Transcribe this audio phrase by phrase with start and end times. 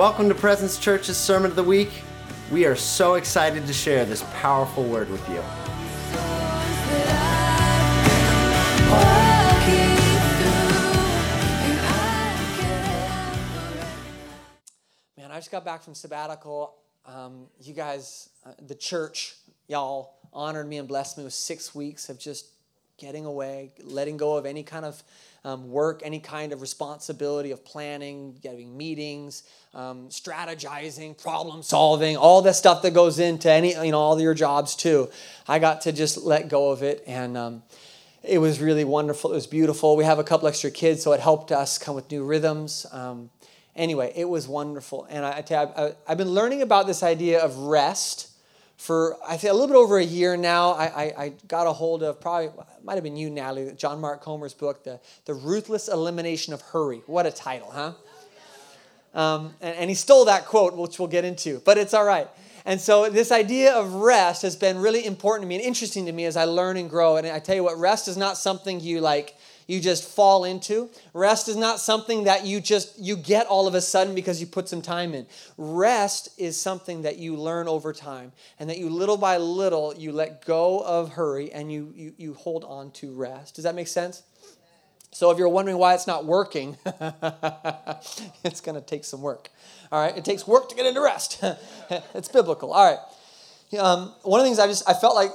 [0.00, 1.90] Welcome to Presence Church's Sermon of the Week.
[2.50, 5.42] We are so excited to share this powerful word with you.
[15.18, 16.76] Man, I just got back from sabbatical.
[17.04, 19.36] Um, you guys, uh, the church,
[19.68, 22.46] y'all honored me and blessed me with six weeks of just
[22.96, 25.02] getting away, letting go of any kind of
[25.44, 29.44] um, work, any kind of responsibility of planning, getting meetings,
[29.74, 34.34] um, strategizing, problem solving, all the stuff that goes into any, you know, all your
[34.34, 35.08] jobs too.
[35.48, 37.36] I got to just let go of it and.
[37.36, 37.62] Um,
[38.22, 39.30] it was really wonderful.
[39.32, 39.96] It was beautiful.
[39.96, 42.84] We have a couple extra kids, so it helped us come with new rhythms.
[42.92, 43.30] Um,
[43.74, 45.06] anyway, it was wonderful.
[45.08, 48.29] And I, I I, I've been learning about this idea of rest
[48.80, 50.70] for I think a little bit over a year now.
[50.70, 52.48] I, I, I got a hold of probably
[52.82, 57.02] might have been you, Natalie, John Mark Comer's book, the the ruthless elimination of hurry.
[57.06, 57.92] What a title, huh?
[59.12, 62.28] Um, and, and he stole that quote, which we'll get into, but it's all right.
[62.64, 66.12] And so this idea of rest has been really important to me and interesting to
[66.12, 67.16] me as I learn and grow.
[67.16, 69.34] And I tell you what, rest is not something you like
[69.70, 70.90] you just fall into.
[71.14, 74.46] Rest is not something that you just you get all of a sudden because you
[74.46, 75.26] put some time in.
[75.56, 80.10] Rest is something that you learn over time and that you little by little you
[80.10, 83.54] let go of hurry and you you, you hold on to rest.
[83.54, 84.24] Does that make sense?
[85.12, 86.76] So if you're wondering why it's not working,
[88.44, 89.50] it's going to take some work.
[89.90, 91.42] All right, it takes work to get into rest.
[92.14, 92.72] it's biblical.
[92.72, 93.78] All right.
[93.78, 95.30] Um, one of the things I just I felt like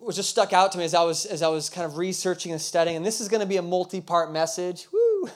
[0.00, 2.52] was just stuck out to me as I was as I was kind of researching
[2.52, 2.96] and studying.
[2.96, 4.88] And this is going to be a multi-part message.
[4.92, 5.28] Woo!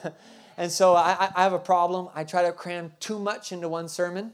[0.57, 2.09] And so I, I have a problem.
[2.15, 4.31] I try to cram too much into one sermon,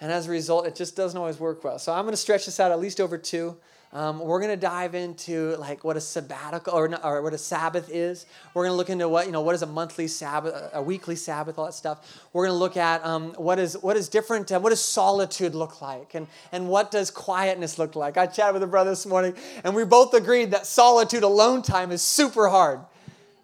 [0.00, 1.78] and as a result, it just doesn't always work well.
[1.78, 3.56] So I'm going to stretch this out at least over two.
[3.92, 7.38] Um, we're going to dive into like what a sabbatical or, not, or what a
[7.38, 8.26] Sabbath is.
[8.52, 11.16] We're going to look into what you know what is a monthly Sabbath, a weekly
[11.16, 12.20] Sabbath, all that stuff.
[12.32, 14.50] We're going to look at um, what is what is different.
[14.50, 18.16] Uh, what does solitude look like, and and what does quietness look like?
[18.16, 21.92] I chatted with a brother this morning, and we both agreed that solitude, alone time,
[21.92, 22.80] is super hard.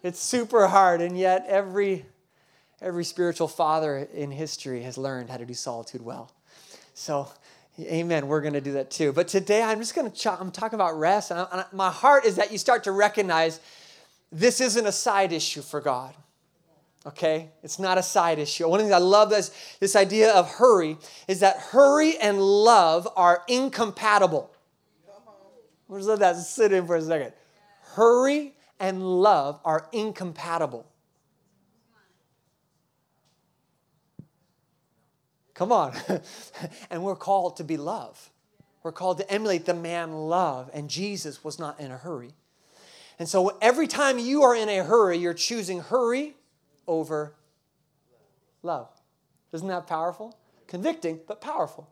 [0.03, 2.05] It's super hard, and yet every
[2.81, 6.29] every spiritual father in history has learned how to do solitude well.
[6.93, 7.29] So
[7.79, 8.27] Amen.
[8.27, 9.11] We're going to do that too.
[9.11, 11.31] But today I'm just going to ch- I'm talking about rest.
[11.31, 13.59] And, I, and my heart is that you start to recognize
[14.31, 16.13] this isn't a side issue for God.
[17.05, 17.49] Okay?
[17.63, 18.67] It's not a side issue.
[18.67, 20.97] One of the things I love this, this idea of hurry
[21.27, 24.51] is that hurry and love are incompatible.
[25.91, 27.33] Just let that sit in for a second.
[27.95, 30.87] Hurry and love are incompatible.
[35.63, 35.95] Come on.
[36.89, 38.31] and we're called to be love.
[38.83, 42.33] We're called to emulate the man love, and Jesus was not in a hurry.
[43.17, 46.35] And so every time you are in a hurry, you're choosing hurry
[46.85, 47.35] over
[48.61, 48.89] love.
[49.53, 50.37] Isn't that powerful?
[50.67, 51.89] Convicting, but powerful.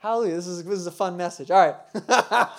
[0.00, 0.34] Hallelujah.
[0.34, 1.50] This is, this is a fun message.
[1.50, 1.76] All right.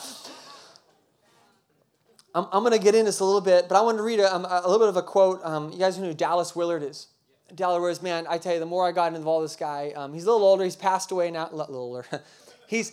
[2.33, 4.21] I'm, I'm going to get into this a little bit, but I want to read
[4.21, 5.39] a, um, a little bit of a quote.
[5.43, 7.09] Um, you guys know who Dallas Willard is?
[7.55, 10.25] Dallas, man, I tell you, the more I got involved with this guy, um, he's
[10.25, 10.63] a little older.
[10.63, 11.49] He's passed away now.
[11.51, 12.05] A little older.
[12.67, 12.91] he's.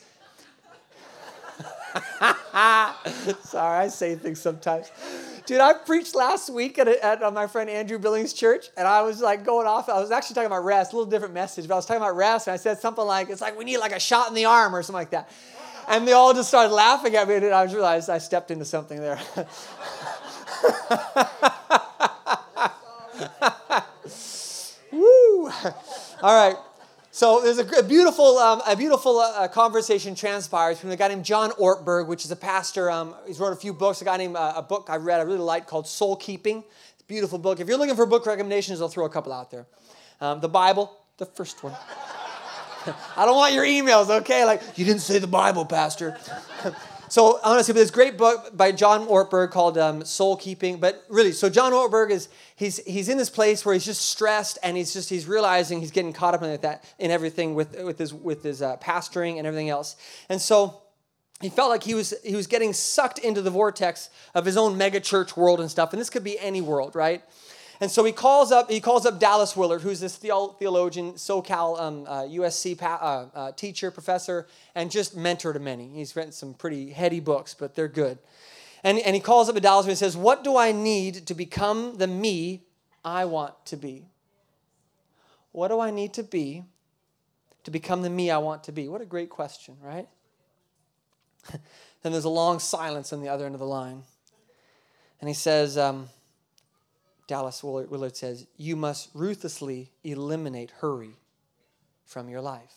[3.45, 4.91] Sorry, I say things sometimes.
[5.47, 9.03] Dude, I preached last week at, at uh, my friend Andrew Billings' church, and I
[9.03, 9.89] was like going off.
[9.89, 12.17] I was actually talking about rest, a little different message, but I was talking about
[12.17, 14.47] rest, and I said something like, "It's like we need like a shot in the
[14.47, 15.29] arm or something like that,"
[15.87, 18.99] and they all just started laughing at me, and I realized I stepped into something
[18.99, 19.21] there.
[24.93, 25.44] Woo!
[26.23, 26.57] All right.
[27.11, 31.51] So there's a, beautiful, um, a beautiful uh, conversation transpires between a guy named John
[31.53, 32.91] Ortberg, which is a pastor.
[32.91, 34.03] Um, he's wrote a few books.
[34.03, 36.65] A guy named uh, a book I read I really liked called Soul Keeping.
[36.95, 37.61] It's a beautiful book.
[37.61, 39.67] If you're looking for book recommendations, I'll throw a couple out there.
[40.21, 41.73] Um, the Bible, the first one.
[43.17, 44.45] I don't want your emails, okay?
[44.45, 46.19] Like you didn't say the Bible, Pastor.
[47.09, 50.79] So honestly, this great book by John Ortberg called um, Soul Keeping.
[50.79, 54.59] But really, so John Ortberg is he's he's in this place where he's just stressed
[54.62, 57.99] and he's just he's realizing he's getting caught up in that in everything with with
[57.99, 59.97] his with his uh, pastoring and everything else.
[60.29, 60.83] And so
[61.41, 64.79] he felt like he was he was getting sucked into the vortex of his own
[64.79, 65.93] mega church world and stuff.
[65.93, 67.23] And this could be any world, right?
[67.81, 72.05] And so he calls up he calls up Dallas Willard, who's this theologian, SoCal um,
[72.06, 72.99] uh, USC pa-
[73.35, 75.88] uh, uh, teacher, professor, and just mentor to many.
[75.88, 78.19] He's written some pretty heady books, but they're good.
[78.85, 82.06] And, and he calls up Dallas and says, What do I need to become the
[82.06, 82.62] me
[83.05, 84.06] I want to be?
[85.53, 86.65] What do I need to be
[87.65, 88.88] to become the me I want to be?
[88.88, 90.06] What a great question, right?
[92.03, 94.03] then there's a long silence on the other end of the line.
[95.21, 96.09] And he says, um,
[97.26, 101.17] Dallas Willard says, you must ruthlessly eliminate hurry
[102.05, 102.75] from your life.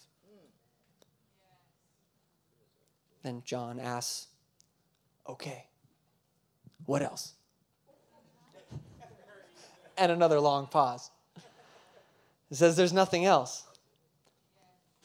[3.23, 4.27] Then John asks,
[5.27, 5.65] Okay,
[6.85, 7.33] what else?
[9.97, 11.09] and another long pause.
[12.49, 13.63] It says, There's nothing else.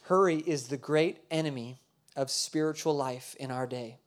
[0.03, 1.79] Hurry is the great enemy
[2.15, 3.97] of spiritual life in our day.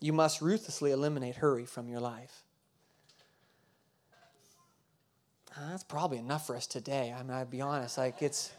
[0.00, 2.43] You must ruthlessly eliminate hurry from your life.
[5.56, 7.14] That's probably enough for us today.
[7.16, 7.96] I mean, I'd be honest.
[7.96, 8.52] Like it's,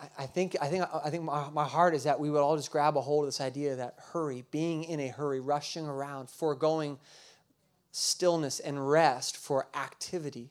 [0.00, 2.56] I, I think, I think, I think my, my heart is that we would all
[2.56, 6.30] just grab a hold of this idea that hurry, being in a hurry, rushing around,
[6.30, 6.98] foregoing
[7.90, 10.50] stillness and rest for activity.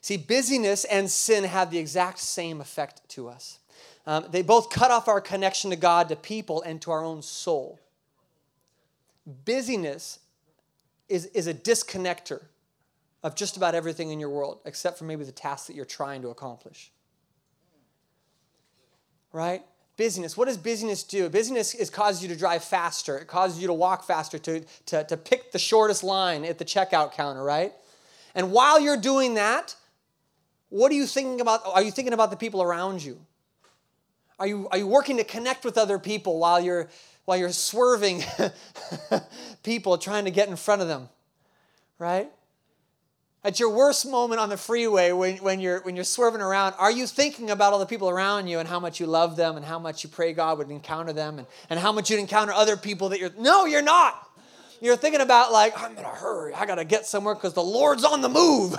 [0.00, 3.58] See, busyness and sin have the exact same effect to us.
[4.06, 7.22] Um, they both cut off our connection to God, to people, and to our own
[7.22, 7.80] soul.
[9.44, 10.20] Busyness
[11.08, 12.42] is, is a disconnector
[13.26, 16.22] of just about everything in your world, except for maybe the task that you're trying
[16.22, 16.92] to accomplish.
[19.32, 19.64] Right?
[19.96, 20.36] Busyness.
[20.36, 21.28] What does busyness do?
[21.28, 23.18] Busyness is causes you to drive faster.
[23.18, 26.64] It causes you to walk faster, to, to, to pick the shortest line at the
[26.64, 27.72] checkout counter, right?
[28.36, 29.74] And while you're doing that,
[30.68, 31.62] what are you thinking about?
[31.66, 33.18] Are you thinking about the people around you?
[34.38, 36.88] Are you, are you working to connect with other people while you're,
[37.24, 38.22] while you're swerving
[39.64, 41.08] people trying to get in front of them?
[41.98, 42.30] Right?
[43.46, 46.90] At your worst moment on the freeway when, when, you're, when you're swerving around, are
[46.90, 49.64] you thinking about all the people around you and how much you love them and
[49.64, 52.76] how much you pray God would encounter them and, and how much you'd encounter other
[52.76, 53.30] people that you're.
[53.38, 54.28] No, you're not.
[54.80, 56.54] You're thinking about, like, I'm in a hurry.
[56.54, 58.76] I got to get somewhere because the Lord's on the move.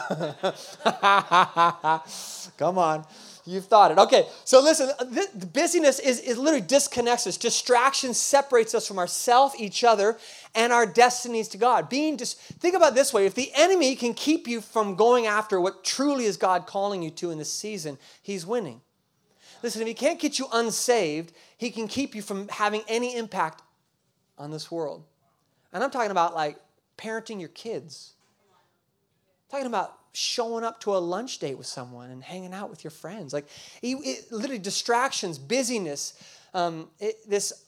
[2.57, 3.05] Come on.
[3.47, 3.97] You've thought it.
[3.97, 7.37] Okay, so listen, uh, the busyness is, is literally disconnects us.
[7.37, 10.17] Distraction separates us from ourself, each other,
[10.53, 11.87] and our destinies to God.
[11.87, 15.61] Being just think about this way: if the enemy can keep you from going after
[15.61, 18.81] what truly is God calling you to in this season, he's winning.
[19.63, 23.61] Listen, if he can't get you unsaved, he can keep you from having any impact
[24.37, 25.05] on this world.
[25.71, 26.57] And I'm talking about like
[26.97, 28.11] parenting your kids.
[29.45, 32.83] I'm talking about showing up to a lunch date with someone and hanging out with
[32.83, 33.33] your friends.
[33.33, 33.45] Like,
[33.81, 36.13] it, it, literally, distractions, busyness,
[36.53, 37.65] um, it, this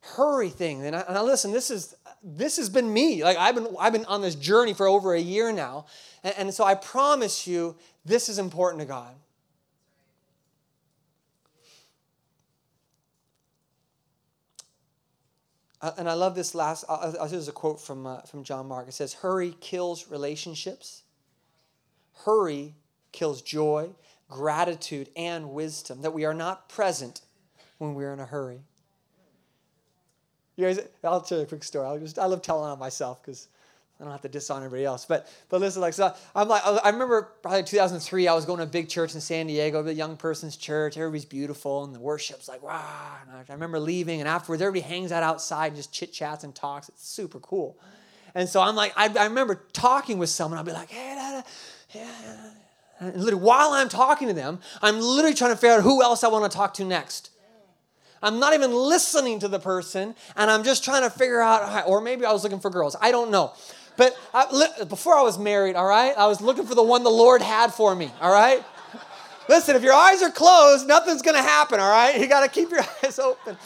[0.00, 0.84] hurry thing.
[0.84, 3.22] And I, and I, listen, this is this has been me.
[3.22, 5.86] Like I've been I've been on this journey for over a year now,
[6.22, 9.14] and, and so I promise you, this is important to God.
[15.80, 16.84] Uh, and I love this last.
[16.88, 18.88] Uh, this is a quote from uh, from John Mark.
[18.88, 21.02] It says, "Hurry kills relationships."
[22.24, 22.74] Hurry
[23.12, 23.90] kills joy,
[24.28, 27.20] gratitude, and wisdom, that we are not present
[27.78, 28.60] when we're in a hurry.
[30.56, 31.86] You guys, I'll tell you a quick story.
[31.86, 33.48] I just I love telling on myself because
[34.00, 35.04] I don't have to diss on everybody else.
[35.04, 38.26] But but listen, like so, I'm like I remember probably 2003.
[38.26, 40.96] I was going to a big church in San Diego, the young person's church.
[40.96, 43.16] Everybody's beautiful, and the worship's like wow.
[43.22, 46.54] And I remember leaving, and afterwards, everybody hangs out outside and just chit chats and
[46.54, 46.88] talks.
[46.88, 47.78] It's super cool.
[48.34, 50.58] And so I'm like, I, I remember talking with someone.
[50.58, 51.42] I'll be like, hey, da, da
[51.92, 52.50] yeah.
[52.98, 56.24] And literally, while I'm talking to them, I'm literally trying to figure out who else
[56.24, 57.30] I want to talk to next.
[58.22, 62.00] I'm not even listening to the person, and I'm just trying to figure out, or
[62.00, 62.96] maybe I was looking for girls.
[63.00, 63.52] I don't know.
[63.98, 67.10] But I, before I was married, all right, I was looking for the one the
[67.10, 68.64] Lord had for me, all right?
[69.48, 72.18] Listen, if your eyes are closed, nothing's going to happen, all right?
[72.18, 73.56] You got to keep your eyes open.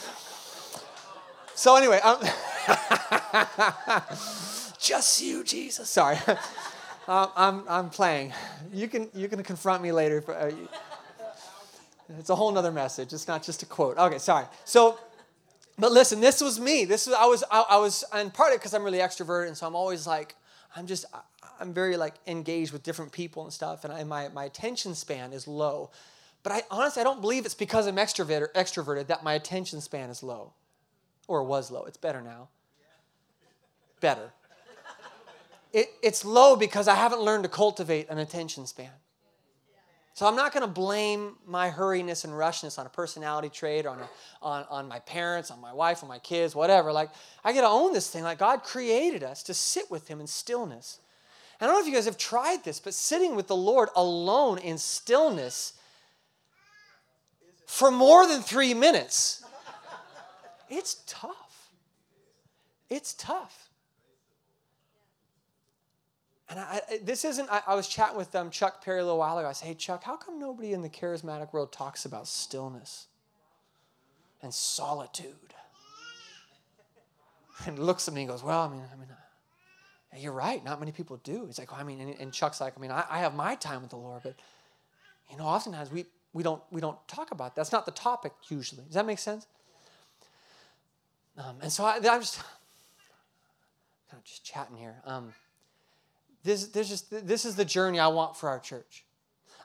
[1.55, 2.19] So, anyway, um,
[4.79, 5.89] just you, Jesus.
[5.89, 6.17] Sorry.
[7.07, 8.33] I'm, I'm playing.
[8.73, 10.23] You can, you can confront me later.
[10.27, 10.51] Uh,
[12.19, 13.13] it's a whole nother message.
[13.13, 13.97] It's not just a quote.
[13.97, 14.45] Okay, sorry.
[14.65, 14.99] So,
[15.79, 16.85] but listen, this was me.
[16.85, 19.65] This was I was I, I was and partly because I'm really extroverted, and so
[19.65, 20.35] I'm always like
[20.75, 21.05] I'm just
[21.59, 25.33] I'm very like engaged with different people and stuff, and I, my my attention span
[25.33, 25.89] is low.
[26.43, 30.09] But I honestly I don't believe it's because I'm extroverted extroverted that my attention span
[30.09, 30.53] is low,
[31.27, 31.85] or was low.
[31.85, 32.49] It's better now.
[34.01, 34.33] Better
[35.73, 38.91] it, it's low because I haven't learned to cultivate an attention span.
[40.13, 43.97] So I'm not going to blame my hurriness and rushness on a personality trait, on,
[43.99, 44.09] a,
[44.41, 46.91] on, on my parents, on my wife, on my kids, whatever.
[46.91, 47.09] Like,
[47.43, 48.23] I got to own this thing.
[48.23, 50.99] Like, God created us to sit with Him in stillness.
[51.59, 53.89] And I don't know if you guys have tried this, but sitting with the Lord
[53.95, 55.73] alone in stillness
[57.65, 59.45] for more than three minutes,
[60.69, 61.69] it's tough.
[62.89, 63.70] It's tough.
[66.51, 69.37] And I, this isn't, I, I was chatting with um, Chuck Perry a little while
[69.37, 69.47] ago.
[69.47, 73.07] I said, hey, Chuck, how come nobody in the charismatic world talks about stillness
[74.41, 75.53] and solitude?
[77.65, 79.07] And looks at me and goes, well, I mean, I mean,
[80.21, 80.61] you're right.
[80.61, 81.45] Not many people do.
[81.45, 83.55] He's like, well, I mean, and, and Chuck's like, I mean, I, I, have my
[83.55, 84.35] time with the Lord, but
[85.31, 87.61] You know, oftentimes we, we, don't, we don't talk about that.
[87.61, 88.83] That's not the topic usually.
[88.83, 89.47] Does that make sense?
[91.37, 92.39] Um, and so I, I'm just
[94.09, 94.95] kind of just chatting here.
[95.05, 95.33] Um,
[96.43, 99.05] this, this, just, this is the journey I want for our church.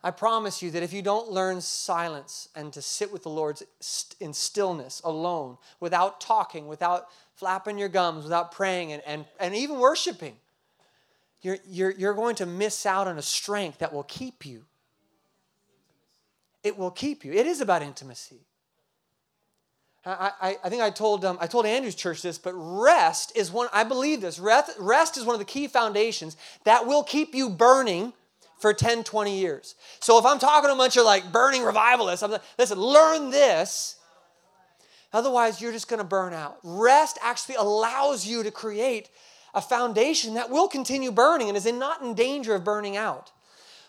[0.04, 3.60] I promise you that if you don't learn silence and to sit with the Lord
[4.20, 9.78] in stillness, alone, without talking, without flapping your gums, without praying, and, and, and even
[9.78, 10.36] worshiping,
[11.42, 14.64] you're, you're, you're going to miss out on a strength that will keep you.
[16.62, 17.32] It will keep you.
[17.32, 18.40] It is about intimacy.
[20.06, 23.68] I, I, think I told, um, I told Andrew's church this, but rest is one,
[23.72, 27.50] I believe this, rest, rest is one of the key foundations that will keep you
[27.50, 28.12] burning
[28.60, 29.74] for 10, 20 years.
[29.98, 33.30] So if I'm talking to a bunch of like burning revivalists, I'm like, listen, learn
[33.30, 33.96] this.
[35.12, 36.58] Otherwise, you're just going to burn out.
[36.62, 39.10] Rest actually allows you to create
[39.54, 43.32] a foundation that will continue burning and is in, not in danger of burning out.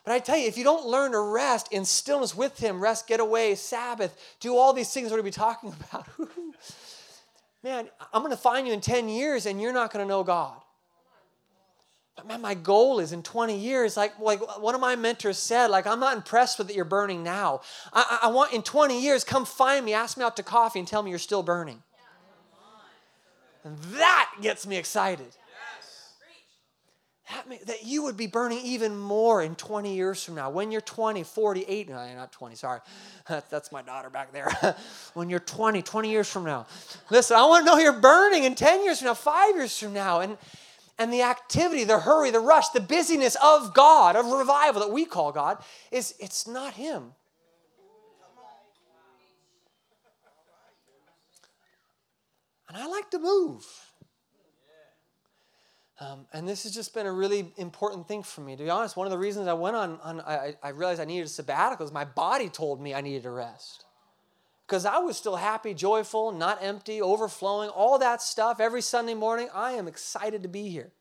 [0.07, 3.07] But I tell you, if you don't learn to rest in stillness with Him, rest,
[3.07, 6.07] get away, Sabbath, do all these things we're going to be talking about,
[7.61, 10.23] man, I'm going to find you in 10 years and you're not going to know
[10.23, 10.61] God.
[12.15, 15.67] But man, my goal is in 20 years, like, like one of my mentors said,
[15.67, 17.59] like, I'm not impressed with that you're burning now.
[17.91, 20.87] I, I want in 20 years, come find me, ask me out to coffee, and
[20.87, 21.83] tell me you're still burning.
[23.65, 25.35] And that gets me excited
[27.65, 30.49] that, you would be burning even more in 20 years from now.
[30.49, 32.79] When you're 20, 48, no, not 20, sorry.
[33.27, 34.49] That's my daughter back there.
[35.13, 36.67] when you're 20, 20 years from now.
[37.09, 39.93] Listen, I want to know you're burning in 10 years from now, five years from
[39.93, 40.21] now.
[40.21, 40.37] And,
[40.97, 45.05] and the activity, the hurry, the rush, the busyness of God, of revival that we
[45.05, 47.13] call God, is it's not Him.
[52.69, 53.65] And I like to move.
[55.99, 58.55] Um, and this has just been a really important thing for me.
[58.55, 61.05] To be honest, one of the reasons I went on, on I, I realized I
[61.05, 63.85] needed a sabbatical is my body told me I needed a rest.
[64.67, 69.47] Because I was still happy, joyful, not empty, overflowing, all that stuff every Sunday morning.
[69.53, 70.91] I am excited to be here.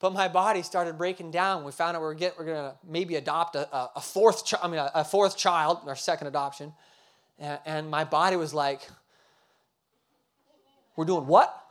[0.00, 1.64] But my body started breaking down.
[1.64, 4.90] We found out we're going to maybe adopt a, a, fourth, chi- I mean, a,
[4.96, 6.74] a, fourth child, our second adoption.
[7.38, 8.86] And, and my body was like,
[10.96, 11.63] we're doing what?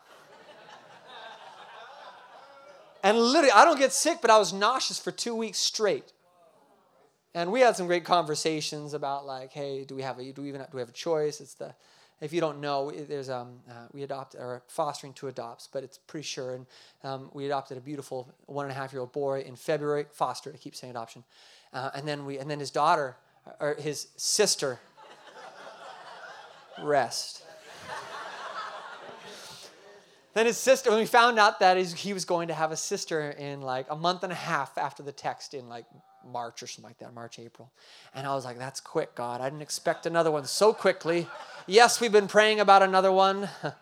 [3.04, 6.14] And literally, I don't get sick, but I was nauseous for two weeks straight.
[7.36, 10.48] And we had some great conversations about like, hey, do we have a do we
[10.48, 11.42] even have, do we have a choice?
[11.42, 11.76] It's the
[12.22, 15.98] if you don't know, there's um uh, we adopt or fostering two adopts, but it's
[15.98, 16.54] pretty sure.
[16.54, 16.66] And
[17.04, 20.06] um, we adopted a beautiful one and a half year old boy in February.
[20.12, 21.26] Fostered, I keep saying adoption.
[21.74, 23.18] Uh, and then we and then his daughter
[23.60, 24.80] or his sister
[26.84, 27.43] rest.
[30.34, 33.32] Then his sister, when we found out that he was going to have a sister
[33.32, 35.86] in like a month and a half after the text in like
[36.26, 37.72] March or something like that, March, April.
[38.16, 39.42] And I was like, that's quick, God.
[39.42, 41.28] I didn't expect another one so quickly.
[41.68, 43.48] Yes, we've been praying about another one.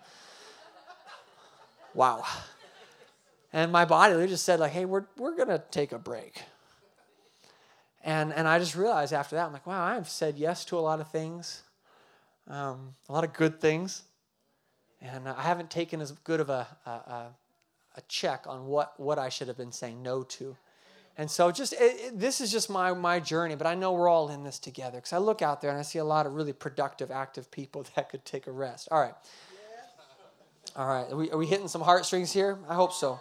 [1.93, 2.25] wow.
[3.53, 6.43] And my body they just said, like, hey, we're, we're going to take a break.
[8.03, 10.81] And, and I just realized after that, I'm like, wow, I've said yes to a
[10.81, 11.63] lot of things,
[12.48, 14.03] um, a lot of good things.
[15.01, 16.89] And I haven't taken as good of a, a,
[17.96, 20.55] a check on what, what I should have been saying no to.
[21.17, 24.08] And so just it, it, this is just my, my journey, but I know we're
[24.08, 26.34] all in this together because I look out there and I see a lot of
[26.34, 28.88] really productive, active people that could take a rest.
[28.91, 29.13] All right.
[30.75, 31.12] All right.
[31.12, 32.58] Are we, are we hitting some heartstrings here?
[32.70, 33.20] I hope so.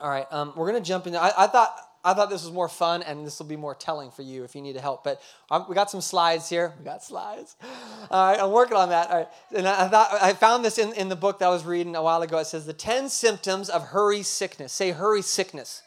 [0.00, 0.26] All right.
[0.30, 1.14] Um, we're going to jump in.
[1.14, 4.10] I, I thought I thought this was more fun, and this will be more telling
[4.10, 5.04] for you if you need help.
[5.04, 6.72] But um, we got some slides here.
[6.78, 7.54] We got slides.
[8.10, 9.08] All right, I'm working on that.
[9.08, 9.28] All right.
[9.54, 12.02] And I thought I found this in, in the book that I was reading a
[12.02, 12.38] while ago.
[12.38, 14.72] It says the 10 symptoms of hurry sickness.
[14.72, 15.82] Say hurry sickness.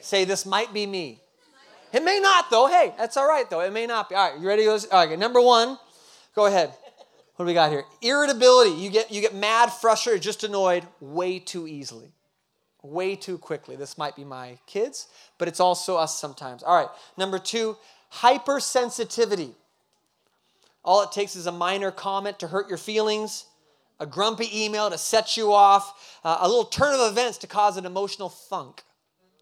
[0.00, 1.20] Say this might be me.
[1.92, 2.66] It may not though.
[2.66, 3.60] Hey, that's all right though.
[3.60, 4.16] It may not be.
[4.16, 4.64] All right, you ready?
[4.64, 4.78] To go?
[4.90, 5.78] All right, number one.
[6.34, 6.72] Go ahead.
[7.36, 7.84] What do we got here?
[8.02, 8.72] Irritability.
[8.72, 12.12] You get you get mad, frustrated, just annoyed way too easily
[12.82, 13.76] way too quickly.
[13.76, 15.08] This might be my kids,
[15.38, 16.62] but it's also us sometimes.
[16.62, 17.76] All right, number two,
[18.14, 19.52] hypersensitivity.
[20.84, 23.44] All it takes is a minor comment to hurt your feelings,
[23.98, 27.76] a grumpy email to set you off, uh, a little turn of events to cause
[27.76, 28.82] an emotional funk.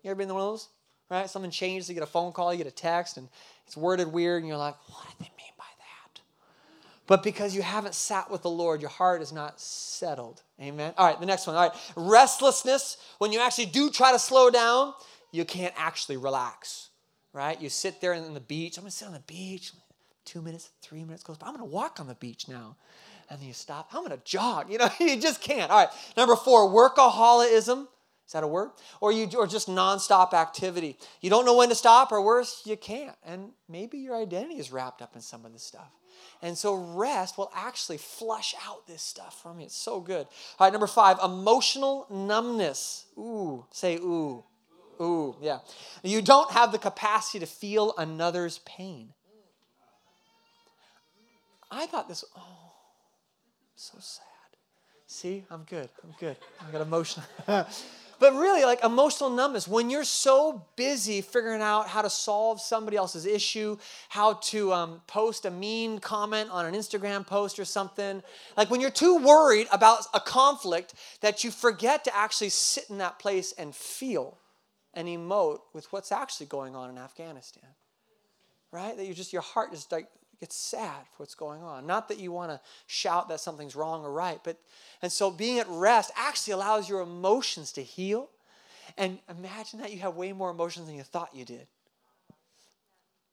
[0.02, 0.68] You ever been in one of those?
[1.10, 1.30] Right?
[1.30, 3.28] Something changes, you get a phone call, you get a text, and
[3.66, 5.37] it's worded weird, and you're like, what did they?
[7.08, 10.42] But because you haven't sat with the Lord, your heart is not settled.
[10.60, 10.92] Amen.
[10.98, 11.56] All right, the next one.
[11.56, 12.98] All right, restlessness.
[13.16, 14.92] When you actually do try to slow down,
[15.32, 16.90] you can't actually relax,
[17.32, 17.58] right?
[17.60, 18.76] You sit there on the beach.
[18.76, 19.72] I'm gonna sit on the beach.
[20.26, 21.46] Two minutes, three minutes goes by.
[21.46, 22.76] I'm gonna walk on the beach now.
[23.30, 23.88] And then you stop.
[23.94, 24.70] I'm gonna jog.
[24.70, 25.70] You know, you just can't.
[25.70, 27.88] All right, number four, workaholism.
[28.28, 28.72] Is that a word?
[29.00, 30.98] Or you or just nonstop activity.
[31.22, 33.16] You don't know when to stop, or worse, you can't.
[33.24, 35.88] And maybe your identity is wrapped up in some of this stuff.
[36.42, 39.64] And so rest will actually flush out this stuff from you.
[39.64, 40.26] It's so good.
[40.58, 43.06] All right, number five, emotional numbness.
[43.16, 44.44] Ooh, say ooh.
[45.00, 45.60] Ooh, yeah.
[46.02, 49.14] You don't have the capacity to feel another's pain.
[51.70, 52.72] I thought this, oh,
[53.74, 54.26] so sad.
[55.06, 55.88] See, I'm good.
[56.04, 56.36] I'm good.
[56.60, 57.24] I got emotional.
[58.20, 62.96] but really, like emotional numbness, when you're so busy figuring out how to solve somebody
[62.96, 63.76] else's issue,
[64.08, 68.22] how to um, post a mean comment on an Instagram post or something,
[68.56, 72.98] like when you're too worried about a conflict that you forget to actually sit in
[72.98, 74.38] that place and feel
[74.94, 77.70] and emote with what's actually going on in Afghanistan.
[78.72, 78.96] Right?
[78.96, 80.08] That you just, your heart just like
[80.40, 81.86] gets sad for what's going on.
[81.86, 84.58] Not that you want to shout that something's wrong or right, but
[85.02, 88.28] and so being at rest actually allows your emotions to heal.
[88.96, 91.66] And imagine that you have way more emotions than you thought you did.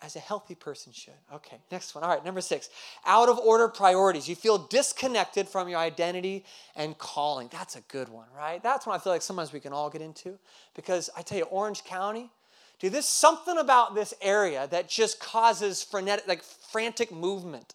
[0.01, 1.13] As a healthy person should.
[1.33, 2.03] Okay, next one.
[2.03, 2.69] All right, number six.
[3.05, 4.27] Out of order priorities.
[4.27, 6.43] You feel disconnected from your identity
[6.75, 7.47] and calling.
[7.51, 8.61] That's a good one, right?
[8.61, 10.37] That's one I feel like sometimes we can all get into.
[10.75, 12.29] Because I tell you, Orange County,
[12.79, 17.73] Dude, there's something about this area that just causes frenetic, like frantic movement.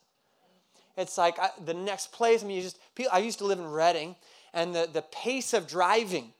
[0.97, 2.42] It's like I, the next place.
[2.42, 2.78] I mean, you just.
[3.11, 4.16] I used to live in Redding,
[4.52, 6.35] and the, the pace of driving,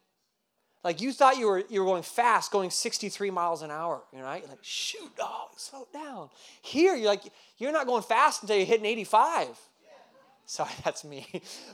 [0.85, 4.03] like you thought you were you were going fast, going 63 miles an hour.
[4.13, 4.47] You know, right?
[4.49, 6.29] Like, shoot, dog, slow down.
[6.63, 7.23] Here, you're like,
[7.59, 9.49] you're not going fast until you're hitting 85.
[10.47, 11.27] Sorry, that's me.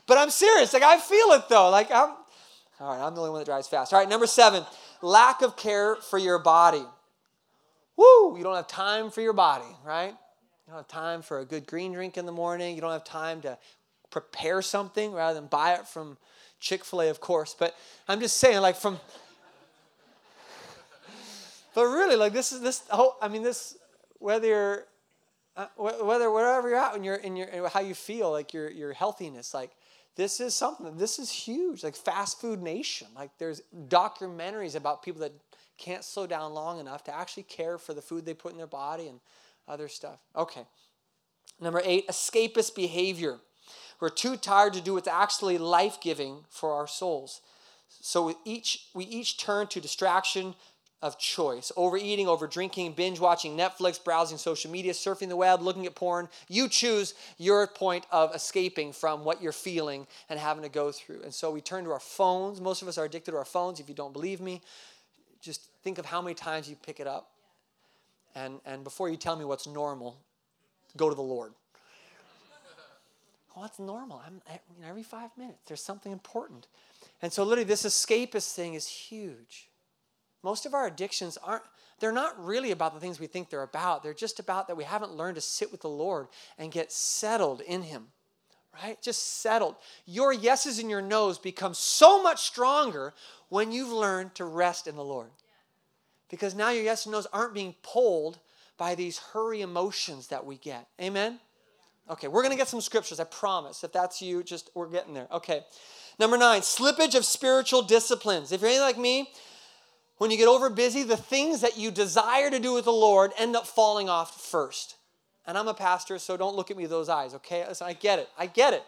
[0.06, 0.72] But I'm serious.
[0.72, 1.70] Like I feel it though.
[1.70, 2.10] Like I'm.
[2.78, 3.92] All right, I'm the only one that drives fast.
[3.92, 4.64] All right, number seven
[5.00, 6.84] lack of care for your body.
[7.96, 10.10] Woo, you don't have time for your body, right?
[10.10, 12.74] You don't have time for a good green drink in the morning.
[12.74, 13.56] You don't have time to
[14.10, 16.18] prepare something rather than buy it from
[16.60, 17.54] Chick fil A, of course.
[17.58, 17.74] But
[18.08, 18.98] I'm just saying, like, from.
[21.74, 23.76] but really, like, this is this whole, I mean, this,
[24.18, 24.84] whether you're,
[25.56, 28.70] uh, whether wherever you're at in your, in your, and how you feel, like your,
[28.70, 29.70] your healthiness, like,
[30.16, 33.08] this is something this is huge like fast food nation.
[33.14, 35.32] Like there's documentaries about people that
[35.78, 38.66] can't slow down long enough to actually care for the food they put in their
[38.66, 39.20] body and
[39.68, 40.18] other stuff.
[40.34, 40.62] Okay.
[41.60, 43.38] Number eight escapist behavior.
[44.00, 47.40] We're too tired to do what's actually life-giving for our souls.
[47.88, 50.54] So we each we each turn to distraction
[51.02, 55.86] of choice overeating, over drinking, binge watching Netflix, browsing social media, surfing the web, looking
[55.86, 56.28] at porn.
[56.48, 61.22] You choose your point of escaping from what you're feeling and having to go through.
[61.22, 62.60] And so we turn to our phones.
[62.60, 63.78] Most of us are addicted to our phones.
[63.78, 64.62] If you don't believe me,
[65.40, 67.30] just think of how many times you pick it up.
[68.34, 70.16] And, and before you tell me what's normal,
[70.96, 71.52] go to the Lord.
[73.54, 74.20] What's normal?
[74.26, 74.42] I'm,
[74.76, 76.66] you know, every five minutes, there's something important.
[77.22, 79.68] And so, literally, this escapist thing is huge.
[80.46, 81.64] Most of our addictions aren't,
[81.98, 84.04] they're not really about the things we think they're about.
[84.04, 87.62] They're just about that we haven't learned to sit with the Lord and get settled
[87.62, 88.06] in Him,
[88.80, 88.96] right?
[89.02, 89.74] Just settled.
[90.04, 93.12] Your yeses and your nos become so much stronger
[93.48, 95.30] when you've learned to rest in the Lord.
[96.30, 98.38] Because now your yes and nos aren't being pulled
[98.78, 100.86] by these hurry emotions that we get.
[101.02, 101.40] Amen?
[102.08, 103.82] Okay, we're going to get some scriptures, I promise.
[103.82, 105.26] If that's you, just we're getting there.
[105.32, 105.64] Okay.
[106.20, 108.52] Number nine, slippage of spiritual disciplines.
[108.52, 109.28] If you're anything like me,
[110.18, 113.32] when you get over busy, the things that you desire to do with the Lord
[113.38, 114.96] end up falling off first.
[115.46, 117.64] And I'm a pastor, so don't look at me with those eyes, okay?
[117.66, 118.28] Listen, I get it.
[118.36, 118.82] I get it.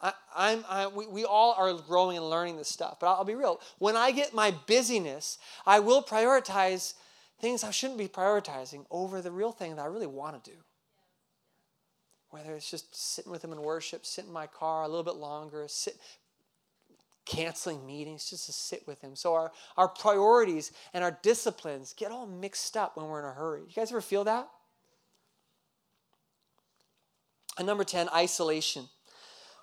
[0.00, 2.98] I, I'm, I, we, we all are growing and learning this stuff.
[3.00, 3.60] But I'll, I'll be real.
[3.78, 6.94] When I get my busyness, I will prioritize
[7.40, 10.56] things I shouldn't be prioritizing over the real thing that I really want to do.
[12.30, 15.16] Whether it's just sitting with Him in worship, sitting in my car a little bit
[15.16, 15.96] longer, sit,
[17.26, 19.14] canceling meetings just to sit with him.
[19.14, 23.32] So our, our priorities and our disciplines get all mixed up when we're in a
[23.32, 23.60] hurry.
[23.60, 24.48] You guys ever feel that?
[27.58, 28.88] And number 10, isolation.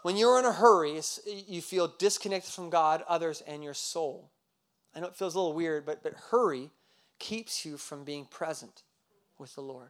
[0.03, 4.29] When you're in a hurry, you feel disconnected from God, others, and your soul.
[4.95, 6.69] I know it feels a little weird, but, but hurry
[7.19, 8.83] keeps you from being present
[9.37, 9.89] with the Lord.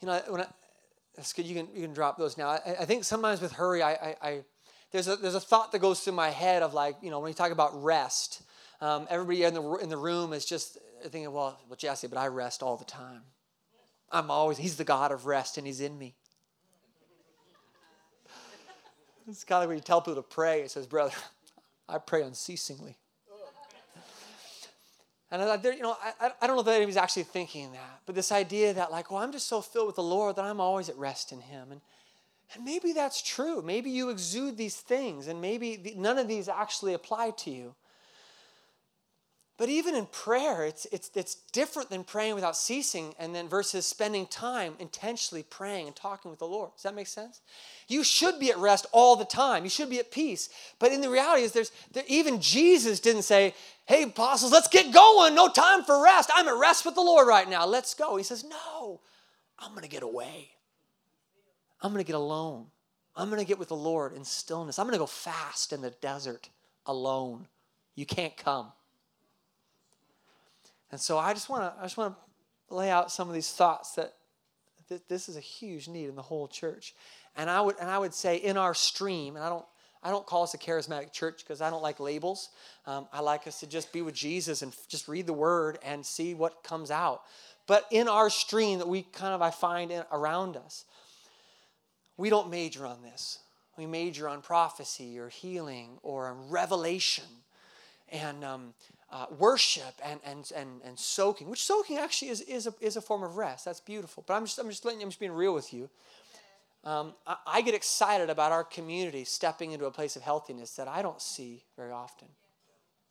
[0.00, 0.46] You know, when I,
[1.18, 1.46] that's good.
[1.46, 2.48] You can, you can drop those now.
[2.48, 4.40] I, I think sometimes with hurry, I, I, I,
[4.92, 7.28] there's, a, there's a thought that goes through my head of like, you know, when
[7.28, 8.42] you talk about rest,
[8.80, 12.28] um, everybody in the, in the room is just thinking, well, well, Jesse, but I
[12.28, 13.22] rest all the time.
[14.12, 16.14] I'm always, he's the God of rest and he's in me.
[19.26, 21.12] It's kind of like when you tell people to pray, it says, brother,
[21.88, 22.96] I pray unceasingly.
[25.30, 28.32] And I, you know, I, I don't know if anybody's actually thinking that, but this
[28.32, 30.96] idea that, like, well, I'm just so filled with the Lord that I'm always at
[30.96, 31.70] rest in Him.
[31.70, 31.80] And
[32.54, 33.60] And maybe that's true.
[33.60, 37.74] Maybe you exude these things, and maybe the, none of these actually apply to you.
[39.58, 43.84] But even in prayer, it's, it's, it's different than praying without ceasing and then versus
[43.84, 46.70] spending time intentionally praying and talking with the Lord.
[46.74, 47.40] Does that make sense?
[47.88, 49.64] You should be at rest all the time.
[49.64, 50.48] You should be at peace.
[50.78, 53.52] But in the reality is there's there, even Jesus didn't say,
[53.86, 55.34] hey, apostles, let's get going.
[55.34, 56.30] No time for rest.
[56.32, 57.66] I'm at rest with the Lord right now.
[57.66, 58.14] Let's go.
[58.14, 59.00] He says, no,
[59.58, 60.50] I'm to get away.
[61.82, 62.66] I'm to get alone.
[63.16, 64.78] I'm to get with the Lord in stillness.
[64.78, 66.48] I'm to go fast in the desert
[66.86, 67.48] alone.
[67.96, 68.70] You can't come.
[70.90, 72.14] And so I just want to I just want
[72.68, 74.14] to lay out some of these thoughts that
[75.08, 76.94] this is a huge need in the whole church.
[77.36, 79.64] And I would and I would say in our stream, and I don't
[80.02, 82.50] I don't call us a charismatic church because I don't like labels.
[82.86, 86.04] Um, I like us to just be with Jesus and just read the Word and
[86.04, 87.22] see what comes out.
[87.66, 90.84] But in our stream that we kind of I find in, around us,
[92.16, 93.40] we don't major on this.
[93.76, 97.24] We major on prophecy or healing or revelation
[98.08, 98.74] and um,
[99.10, 103.00] uh, worship and, and, and, and soaking, which soaking actually is, is, a, is a
[103.00, 103.64] form of rest.
[103.64, 104.24] That's beautiful.
[104.26, 105.88] But I'm just, I'm just letting you, I'm just being real with you.
[106.84, 110.86] Um, I, I, get excited about our community stepping into a place of healthiness that
[110.86, 112.28] I don't see very often.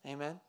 [0.05, 0.39] Amen?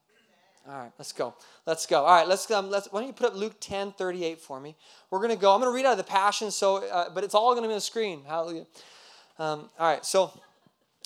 [0.68, 1.34] All right, let's go.
[1.66, 2.04] Let's go.
[2.04, 2.92] All right, let's um, let's.
[2.92, 4.76] Why don't you put up Luke 10, 38 for me?
[5.11, 5.54] We're gonna go.
[5.54, 7.78] I'm gonna read out of the Passion, so uh, but it's all gonna be on
[7.78, 8.22] the screen.
[8.26, 8.66] Hallelujah.
[9.38, 10.30] Um, all right, so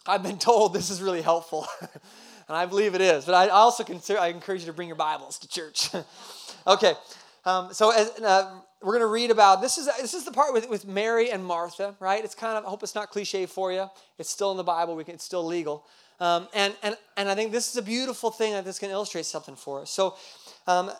[0.07, 1.67] I've been told this is really helpful.
[2.49, 3.25] and I believe it is.
[3.25, 5.91] But I also consider, I encourage you to bring your Bibles to church.
[6.67, 6.95] okay,
[7.45, 10.53] um, so as, uh, we're going to read about this is this is the part
[10.53, 12.25] with, with Mary and Martha, right?
[12.25, 13.89] It's kind of I hope it's not cliche for you.
[14.19, 14.97] It's still in the Bible.
[14.97, 15.85] We can, it's still legal,
[16.21, 19.27] um, and and and I think this is a beautiful thing that this can illustrate
[19.27, 19.91] something for us.
[19.91, 20.17] So.
[20.67, 20.93] Um,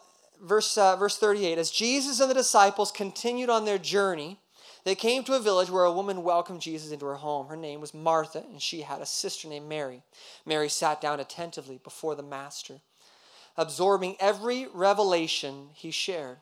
[0.43, 4.39] verse, uh, verse 38 As Jesus and the disciples continued on their journey,
[4.85, 7.47] they came to a village where a woman welcomed Jesus into her home.
[7.47, 10.03] Her name was Martha, and she had a sister named Mary.
[10.45, 12.81] Mary sat down attentively before the Master,
[13.57, 16.39] absorbing every revelation he shared.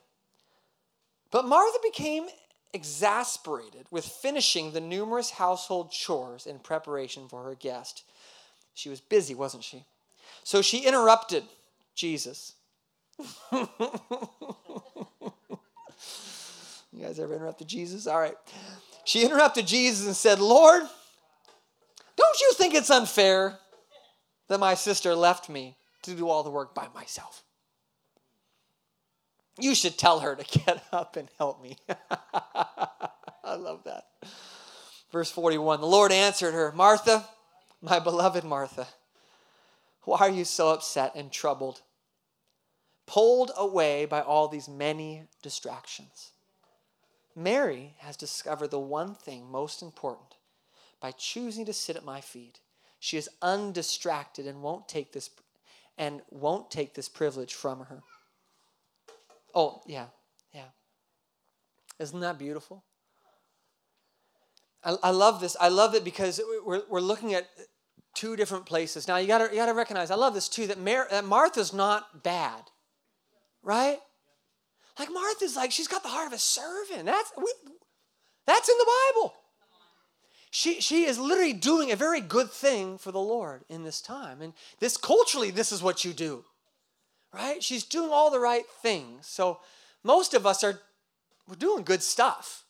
[1.30, 2.28] But Martha became
[2.72, 8.04] exasperated with finishing the numerous household chores in preparation for her guest.
[8.74, 9.84] She was busy, wasn't she?
[10.44, 11.44] So she interrupted
[11.94, 12.54] Jesus.
[17.00, 18.06] You guys ever interrupted Jesus?
[18.06, 18.34] All right.
[19.04, 20.82] She interrupted Jesus and said, Lord,
[22.16, 23.58] don't you think it's unfair
[24.48, 27.42] that my sister left me to do all the work by myself?
[29.58, 31.78] You should tell her to get up and help me.
[31.88, 34.04] I love that.
[35.10, 37.24] Verse 41 The Lord answered her, Martha,
[37.80, 38.86] my beloved Martha,
[40.02, 41.80] why are you so upset and troubled?
[43.06, 46.32] Pulled away by all these many distractions.
[47.36, 50.36] Mary has discovered the one thing most important
[51.00, 52.60] by choosing to sit at my feet.
[52.98, 55.30] She is undistracted and won't take this
[55.96, 58.02] and won't take this privilege from her.
[59.54, 60.06] Oh, yeah.
[60.54, 60.70] Yeah.
[61.98, 62.84] Isn't that beautiful?
[64.82, 65.56] I, I love this.
[65.60, 67.48] I love it because we're, we're looking at
[68.14, 69.06] two different places.
[69.06, 72.22] Now you gotta you gotta recognize, I love this too, that, Mar- that Martha's not
[72.22, 72.62] bad.
[73.62, 73.98] Right?
[75.00, 77.06] Like Martha's like, she's got the heart of a servant.
[77.06, 77.50] That's, we,
[78.46, 79.32] that's in the Bible.
[80.50, 84.42] She, she is literally doing a very good thing for the Lord in this time.
[84.42, 86.44] And this culturally, this is what you do.
[87.32, 87.62] Right?
[87.62, 89.26] She's doing all the right things.
[89.26, 89.60] So
[90.04, 90.78] most of us are
[91.48, 92.66] we're doing good stuff.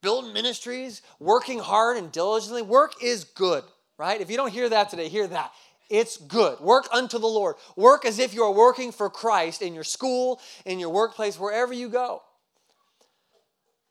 [0.00, 2.62] Building ministries, working hard and diligently.
[2.62, 3.62] Work is good,
[3.98, 4.20] right?
[4.20, 5.52] If you don't hear that today, hear that.
[5.92, 6.58] It's good.
[6.60, 7.56] Work unto the Lord.
[7.76, 11.74] Work as if you are working for Christ in your school, in your workplace, wherever
[11.74, 12.22] you go.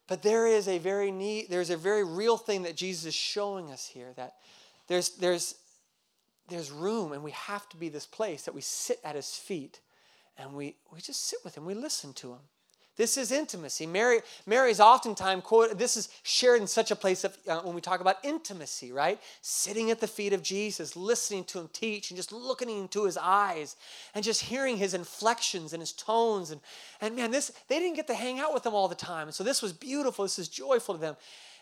[0.07, 3.69] But there is a very neat, there's a very real thing that Jesus is showing
[3.69, 4.33] us here that
[4.87, 5.53] there's there's
[6.49, 9.79] there's room and we have to be this place that we sit at his feet
[10.39, 12.39] and we we just sit with him, we listen to him.
[12.97, 13.85] This is intimacy.
[13.85, 17.73] Mary, Mary is oftentimes quoted, this is shared in such a place of, uh, when
[17.73, 19.19] we talk about intimacy, right?
[19.41, 23.17] Sitting at the feet of Jesus, listening to him teach, and just looking into his
[23.17, 23.77] eyes,
[24.13, 26.51] and just hearing his inflections and his tones.
[26.51, 26.59] And,
[26.99, 29.27] and man, this they didn't get to hang out with him all the time.
[29.27, 31.15] And so this was beautiful, this is joyful to them.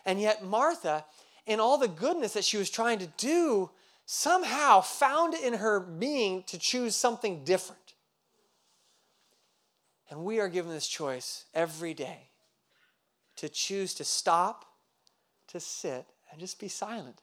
[0.04, 1.04] And yet, Martha,
[1.46, 3.70] in all the goodness that she was trying to do,
[4.04, 7.79] somehow found in her being to choose something different.
[10.10, 12.30] And we are given this choice every day
[13.36, 14.64] to choose to stop,
[15.48, 17.22] to sit, and just be silent.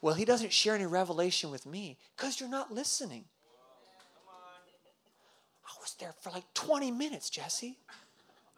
[0.00, 3.24] Well, he doesn't share any revelation with me because you're not listening.
[5.66, 7.78] I was there for like 20 minutes, Jesse.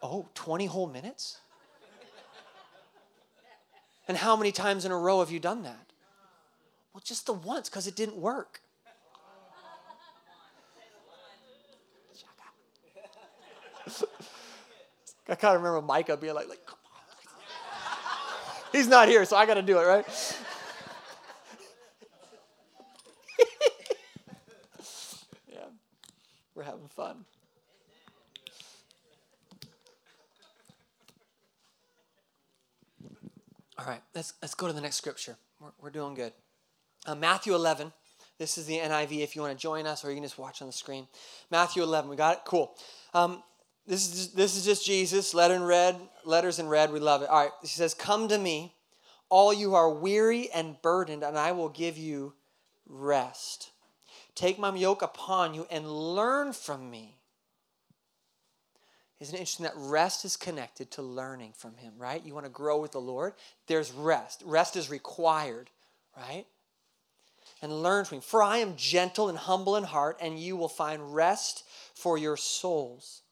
[0.02, 1.38] Oh, 20 whole minutes?
[4.06, 5.92] And how many times in a row have you done that?
[6.94, 8.62] Well, just the once because it didn't work.
[15.28, 17.00] I kind of remember Micah being like, like come on.
[18.72, 20.06] He's not here, so I got to do it, right?
[25.52, 25.66] yeah,
[26.54, 27.24] we're having fun.
[33.78, 35.36] All right, let's, let's go to the next scripture.
[35.60, 36.32] We're, we're doing good.
[37.06, 37.92] Uh, Matthew 11.
[38.38, 40.62] This is the NIV if you want to join us, or you can just watch
[40.62, 41.06] on the screen.
[41.50, 42.08] Matthew 11.
[42.10, 42.40] We got it?
[42.44, 42.74] Cool.
[43.14, 43.42] Um,
[43.88, 46.92] this is this is just Jesus, letter in red, letters in red.
[46.92, 47.28] We love it.
[47.30, 47.52] All right.
[47.62, 48.74] He says, "Come to me,
[49.30, 52.34] all you are weary and burdened, and I will give you
[52.86, 53.70] rest.
[54.34, 57.16] Take my yoke upon you and learn from me."
[59.20, 62.22] Isn't it interesting that rest is connected to learning from Him, right?
[62.22, 63.34] You want to grow with the Lord?
[63.66, 64.42] There's rest.
[64.44, 65.70] Rest is required,
[66.16, 66.46] right?
[67.60, 68.22] And learn from Him.
[68.22, 72.36] For I am gentle and humble in heart, and you will find rest for your
[72.36, 73.22] souls.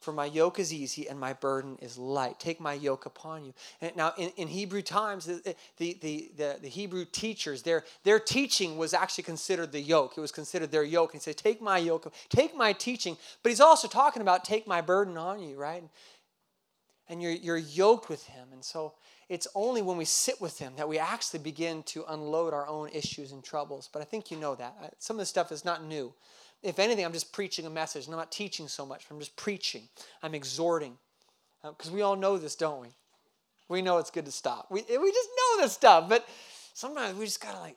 [0.00, 2.40] For my yoke is easy and my burden is light.
[2.40, 3.52] Take my yoke upon you.
[3.82, 8.78] And now, in, in Hebrew times, the, the, the, the, Hebrew teachers, their, their teaching
[8.78, 10.14] was actually considered the yoke.
[10.16, 11.12] It was considered their yoke.
[11.12, 13.18] And he said, Take my yoke, take my teaching.
[13.42, 15.84] But he's also talking about take my burden on you, right?
[17.08, 18.48] And you're, you're yoked with him.
[18.52, 18.94] And so
[19.28, 22.88] it's only when we sit with him that we actually begin to unload our own
[22.88, 23.90] issues and troubles.
[23.92, 24.94] But I think you know that.
[24.98, 26.14] Some of this stuff is not new.
[26.62, 28.06] If anything, I'm just preaching a message.
[28.06, 29.06] and I'm not teaching so much.
[29.10, 29.88] I'm just preaching.
[30.22, 30.98] I'm exhorting.
[31.62, 32.88] Because uh, we all know this, don't we?
[33.68, 34.66] We know it's good to stop.
[34.70, 36.08] We, we just know this stuff.
[36.08, 36.26] But
[36.74, 37.76] sometimes we just got to like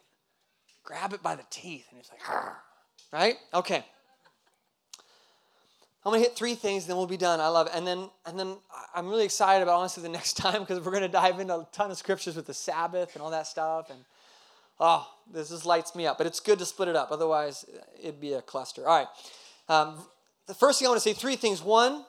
[0.83, 2.21] grab it by the teeth and it's like,
[3.11, 3.35] right?
[3.53, 3.83] Okay.
[6.05, 7.39] I'm gonna hit three things, then we'll be done.
[7.39, 8.57] I love it, and then and then
[8.93, 11.91] I'm really excited about honestly the next time because we're gonna dive into a ton
[11.91, 13.99] of scriptures with the Sabbath and all that stuff, and
[14.79, 16.17] oh, this just lights me up.
[16.17, 17.11] But it's good to split it up.
[17.11, 17.65] Otherwise,
[17.99, 18.87] it'd be a cluster.
[18.87, 19.07] All right.
[19.69, 20.05] Um,
[20.47, 21.61] the first thing I want to say three things.
[21.61, 22.05] One,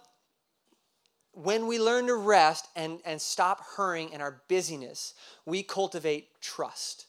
[1.32, 7.06] when we learn to rest and, and stop hurrying in our busyness, we cultivate trust.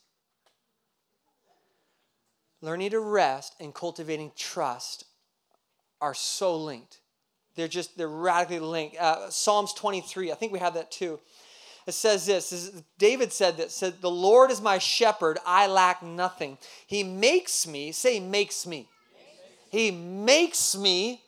[2.62, 5.06] Learning to rest and cultivating trust
[6.02, 7.00] are so linked.
[7.56, 8.98] They're just, they're radically linked.
[8.98, 11.20] Uh, Psalms 23, I think we have that too.
[11.86, 16.02] It says this, this David said this, said, The Lord is my shepherd, I lack
[16.02, 16.58] nothing.
[16.88, 18.88] He makes me, say, makes me.
[19.70, 21.22] He makes me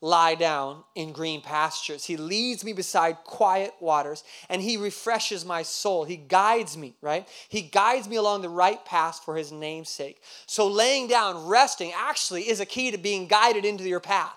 [0.00, 2.04] lie down in green pastures.
[2.04, 6.04] He leads me beside quiet waters and he refreshes my soul.
[6.04, 7.26] He guides me, right?
[7.48, 10.22] He guides me along the right path for his name's sake.
[10.46, 14.36] So laying down, resting actually is a key to being guided into your path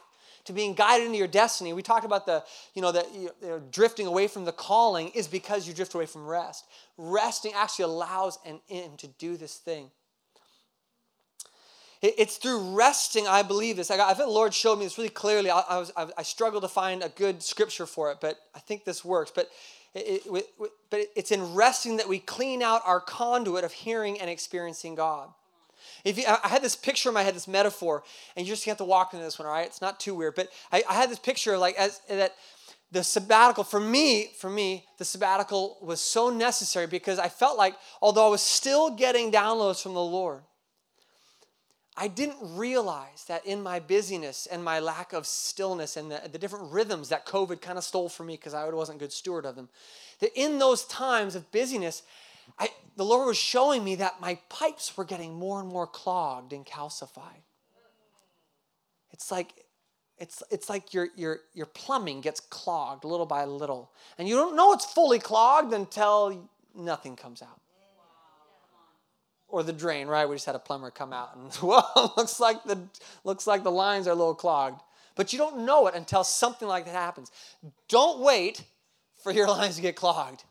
[0.50, 1.74] to being guided into your destiny.
[1.74, 5.28] We talked about the, you know, that you know, drifting away from the calling is
[5.28, 6.66] because you drift away from rest.
[6.98, 9.92] Resting actually allows an in to do this thing.
[12.02, 13.92] It's through resting, I believe this.
[13.92, 15.52] I, got, I think the Lord showed me this really clearly.
[15.52, 18.60] I, I was, I, I struggled to find a good scripture for it, but I
[18.60, 19.32] think this works.
[19.36, 19.50] But
[19.94, 20.46] it, it,
[20.90, 25.30] but it's in resting that we clean out our conduit of hearing and experiencing God.
[26.04, 28.04] If you, I had this picture in my head, this metaphor,
[28.36, 29.66] and you just have to walk into this one, all right?
[29.66, 32.36] It's not too weird, but I, I had this picture like as that
[32.92, 37.76] the sabbatical for me for me the sabbatical was so necessary because i felt like
[38.02, 40.42] although i was still getting downloads from the lord
[41.96, 46.40] i didn't realize that in my busyness and my lack of stillness and the, the
[46.40, 49.46] different rhythms that covid kind of stole from me because i wasn't a good steward
[49.46, 49.70] of them
[50.20, 52.04] that in those times of busyness
[52.58, 56.52] I, the Lord was showing me that my pipes were getting more and more clogged
[56.52, 57.46] and calcified.
[59.14, 59.54] It's like
[60.18, 63.90] it's, it's like your, your, your plumbing gets clogged little by little.
[64.18, 67.62] And you don't know it's fully clogged until nothing comes out.
[69.48, 70.28] Or the drain, right?
[70.28, 72.82] We just had a plumber come out and well, looks like the
[73.24, 74.82] looks like the lines are a little clogged.
[75.16, 77.32] But you don't know it until something like that happens.
[77.88, 78.62] Don't wait
[79.24, 80.44] for your lines to get clogged.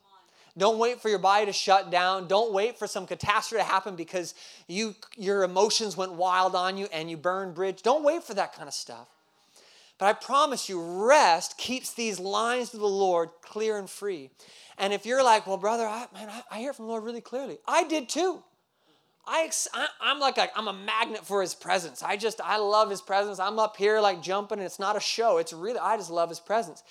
[0.58, 2.26] Don't wait for your body to shut down.
[2.26, 4.34] Don't wait for some catastrophe to happen because
[4.66, 7.82] you, your emotions went wild on you and you burned bridge.
[7.82, 9.08] Don't wait for that kind of stuff.
[9.98, 14.30] But I promise you, rest keeps these lines to the Lord clear and free.
[14.78, 17.20] And if you're like, well, brother, I, man, I, I hear from the Lord really
[17.20, 17.58] clearly.
[17.66, 18.42] I did too.
[19.26, 19.50] I,
[20.00, 22.02] I'm like I'm a magnet for his presence.
[22.02, 23.38] I just, I love his presence.
[23.38, 25.38] I'm up here like jumping and it's not a show.
[25.38, 26.82] It's really, I just love his presence.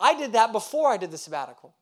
[0.00, 1.72] I did that before I did the sabbatical.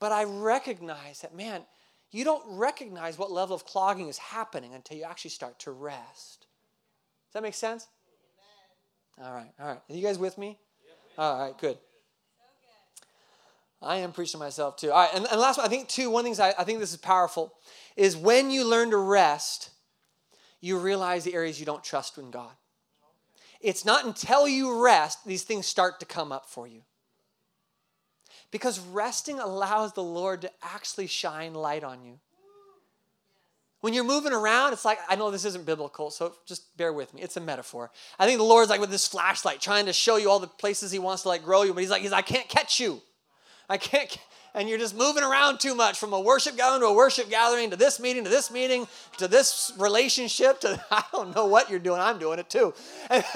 [0.00, 1.62] But I recognize that, man,
[2.10, 6.46] you don't recognize what level of clogging is happening until you actually start to rest.
[7.26, 7.88] Does that make sense?
[9.18, 9.28] Amen.
[9.28, 9.80] All right, all right.
[9.88, 10.58] Are you guys with me?
[11.18, 11.78] All right, good.
[13.82, 14.90] I am preaching myself too.
[14.90, 16.64] All right, and, and last one, I think two, one of the things I, I
[16.64, 17.52] think this is powerful
[17.96, 19.70] is when you learn to rest,
[20.60, 22.52] you realize the areas you don't trust in God.
[23.60, 26.82] It's not until you rest these things start to come up for you.
[28.54, 32.20] Because resting allows the Lord to actually shine light on you.
[33.80, 37.12] When you're moving around, it's like, I know this isn't biblical, so just bear with
[37.12, 37.20] me.
[37.20, 37.90] It's a metaphor.
[38.16, 40.92] I think the Lord's like with this flashlight trying to show you all the places
[40.92, 43.02] He wants to like grow you, but He's like, he's, I can't catch you.
[43.68, 44.16] I can't,
[44.54, 47.70] and you're just moving around too much from a worship gathering to a worship gathering
[47.70, 48.86] to this meeting to this meeting
[49.18, 52.00] to this relationship to I don't know what you're doing.
[52.00, 52.72] I'm doing it too.
[53.10, 53.24] And,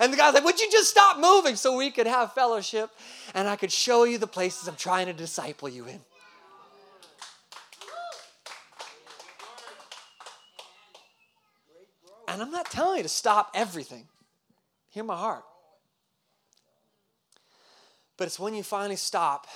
[0.00, 2.90] and the guy's like, Would you just stop moving so we could have fellowship
[3.34, 6.00] and I could show you the places I'm trying to disciple you in?
[12.28, 14.06] And I'm not telling you to stop everything.
[14.90, 15.42] Hear my heart.
[18.16, 19.48] But it's when you finally stop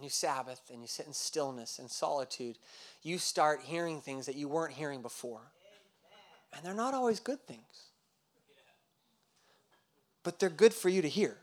[0.00, 2.56] and you Sabbath and you sit in stillness and solitude,
[3.02, 5.52] you start hearing things that you weren't hearing before.
[6.56, 7.90] And they're not always good things.
[10.22, 11.36] But they're good for you to hear.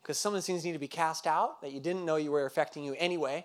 [0.00, 2.30] Because some of the things need to be cast out that you didn't know you
[2.30, 3.44] were affecting you anyway.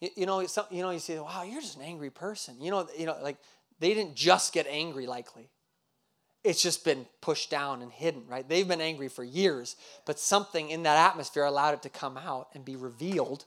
[0.00, 2.70] You, you know, some, you know, you say, "Wow, you're just an angry person." You
[2.70, 3.38] know, you know, like
[3.80, 5.08] they didn't just get angry.
[5.08, 5.48] Likely,
[6.44, 8.24] it's just been pushed down and hidden.
[8.28, 8.48] Right?
[8.48, 12.48] They've been angry for years, but something in that atmosphere allowed it to come out
[12.54, 13.44] and be revealed.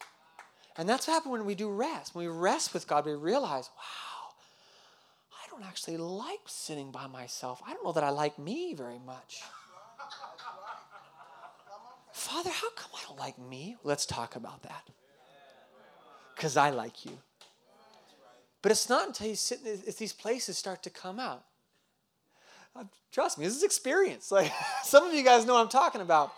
[0.77, 2.15] And that's what happens when we do rest.
[2.15, 4.33] When we rest with God, we realize, "Wow,
[5.33, 7.61] I don't actually like sitting by myself.
[7.65, 9.43] I don't know that I like me very much."
[12.13, 13.77] Father, how come I don't like me?
[13.83, 14.87] Let's talk about that
[16.35, 17.17] because I like you.
[18.61, 21.43] But it's not until you sit, it's these places start to come out.
[22.75, 24.31] Uh, trust me, this is experience.
[24.31, 24.51] Like
[24.83, 26.33] some of you guys know what I'm talking about.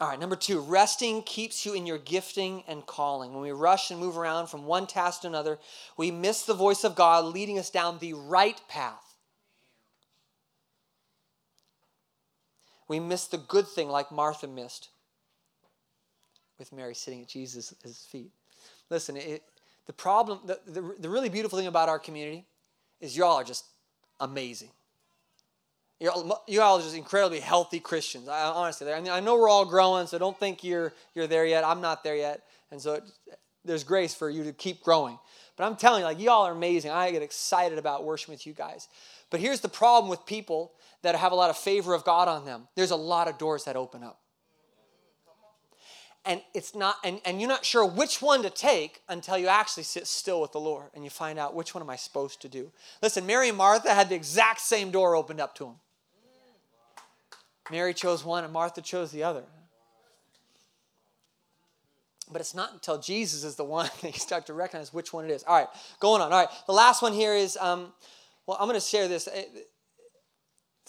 [0.00, 3.34] All right, number two, resting keeps you in your gifting and calling.
[3.34, 5.58] When we rush and move around from one task to another,
[5.98, 9.16] we miss the voice of God leading us down the right path.
[12.88, 14.88] We miss the good thing like Martha missed
[16.58, 17.74] with Mary sitting at Jesus'
[18.10, 18.30] feet.
[18.88, 19.42] Listen, it,
[19.86, 22.46] the problem, the, the, the really beautiful thing about our community
[23.00, 23.66] is y'all are just
[24.20, 24.70] amazing.
[25.98, 26.10] You
[26.62, 28.26] all are just incredibly healthy Christians.
[28.26, 31.44] I, honestly, I, mean, I know we're all growing, so don't think you're, you're there
[31.44, 31.62] yet.
[31.62, 32.42] I'm not there yet.
[32.70, 33.04] And so it,
[33.66, 35.18] there's grace for you to keep growing.
[35.56, 36.90] But I'm telling you, like, y'all are amazing.
[36.90, 38.88] I get excited about worshiping with you guys.
[39.28, 42.44] But here's the problem with people that have a lot of favor of God on
[42.44, 44.20] them there's a lot of doors that open up
[46.30, 49.82] and it's not and, and you're not sure which one to take until you actually
[49.82, 52.48] sit still with the lord and you find out which one am i supposed to
[52.48, 52.70] do.
[53.02, 55.74] Listen mary and martha had the exact same door opened up to them
[57.70, 59.42] mary chose one and martha chose the other.
[62.32, 65.24] But it's not until jesus is the one that you start to recognize which one
[65.24, 65.42] it is.
[65.42, 66.32] All right going on.
[66.32, 67.92] All right the last one here is um,
[68.46, 69.28] well i'm going to share this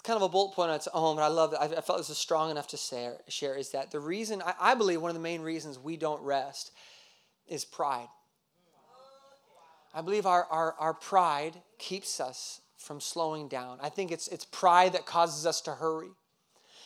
[0.01, 1.53] it's kind of a bullet point on its own, but I love.
[1.53, 4.73] I, felt this was strong enough to share, share is that the reason, I, I
[4.73, 6.71] believe one of the main reasons we don't rest
[7.47, 8.07] is pride.
[9.93, 13.77] I believe our, our, our pride keeps us from slowing down.
[13.79, 16.09] I think it's, it's pride that causes us to hurry.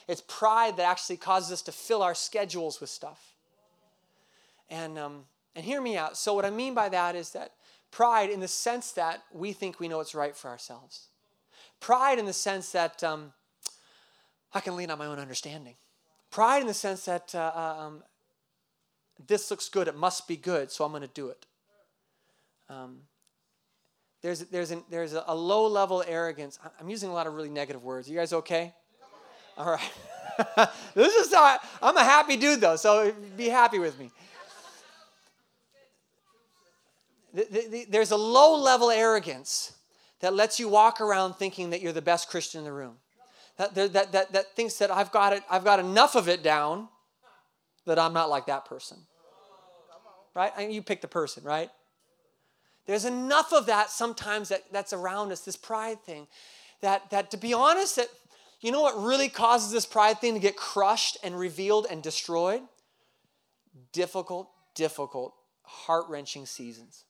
[0.10, 3.36] It's pride that actually causes us to fill our schedules with stuff.
[4.70, 5.24] And, um,
[5.56, 6.18] and hear me out.
[6.18, 7.54] So, what I mean by that is that
[7.92, 11.08] pride, in the sense that we think we know what's right for ourselves.
[11.80, 13.34] Pride in the sense that um,
[14.54, 15.76] I can lean on my own understanding.
[16.32, 18.04] Pride in the sense that uh, uh um,
[19.28, 21.46] this looks good, it must be good, so I'm going to do it.
[22.70, 23.02] Um,
[24.22, 26.58] there's, there's, an, there's a, low level arrogance.
[26.80, 28.10] I'm using a lot of really negative words.
[28.10, 28.74] You guys okay?
[29.58, 30.70] All right.
[30.96, 34.12] this is uh, I'm a happy dude though, so be happy with me.
[37.34, 39.74] The, the, the, there's a low level arrogance
[40.22, 42.96] that lets you walk around thinking that you're the best Christian in the room.
[43.58, 46.90] That, that, that, that thinks that I've got, it, I've got enough of it down
[47.86, 48.98] that I'm not like that person.
[50.34, 50.52] Right?
[50.58, 51.70] I mean, you pick the person, right?
[52.86, 56.28] There's enough of that sometimes that, that's around us, this pride thing,
[56.82, 58.08] that, that to be honest, that
[58.62, 62.62] you know what really causes this pride thing to get crushed and revealed and destroyed?
[63.94, 67.06] Difficult, difficult, heart wrenching seasons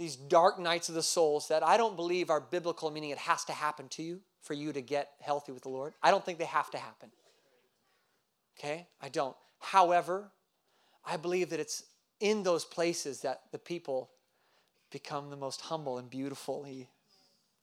[0.00, 3.44] these dark nights of the souls that I don't believe are biblical, meaning it has
[3.44, 5.92] to happen to you for you to get healthy with the Lord.
[6.02, 7.10] I don't think they have to happen.
[8.58, 8.86] Okay?
[9.02, 9.36] I don't.
[9.58, 10.30] However,
[11.04, 11.84] I believe that it's
[12.18, 14.08] in those places that the people
[14.90, 16.88] become the most humble and beautifully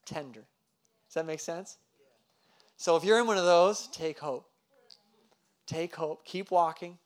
[0.06, 0.46] tender.
[1.08, 1.78] Does that make sense?
[2.78, 4.48] So if you're in one of those, take hope.
[5.66, 6.24] Take hope.
[6.24, 7.00] Keep walking.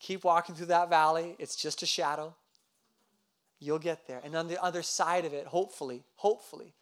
[0.00, 1.36] Keep walking through that valley.
[1.38, 2.34] It's just a shadow.
[3.58, 4.20] You'll get there.
[4.22, 6.74] And on the other side of it, hopefully, hopefully,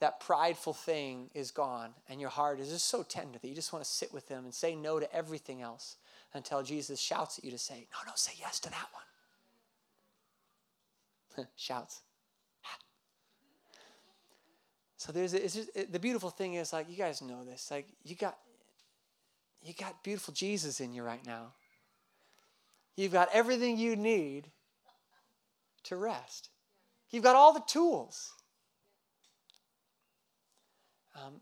[0.00, 3.72] that prideful thing is gone and your heart is just so tender that you just
[3.72, 5.96] want to sit with Him and say no to everything else
[6.34, 8.88] until Jesus shouts at you to say, No, no, say yes to that
[11.36, 11.46] one.
[11.56, 12.02] shouts.
[14.96, 17.86] So there's it's just, it, the beautiful thing is like you guys know this like
[18.04, 18.38] you got
[19.62, 21.52] you got beautiful Jesus in you right now.
[22.96, 24.50] You've got everything you need
[25.84, 26.50] to rest.
[27.10, 28.32] You've got all the tools.
[31.16, 31.34] Um,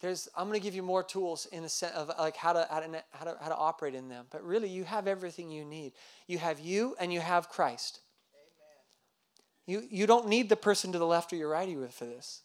[0.00, 2.66] there's, I'm going to give you more tools in the sense of like how to,
[2.70, 4.26] how to, how to, how to operate in them.
[4.30, 5.92] But really, you have everything you need.
[6.26, 8.00] You have you and you have Christ.
[9.66, 12.04] You, you don't need the person to the left or your right of you for
[12.04, 12.42] this.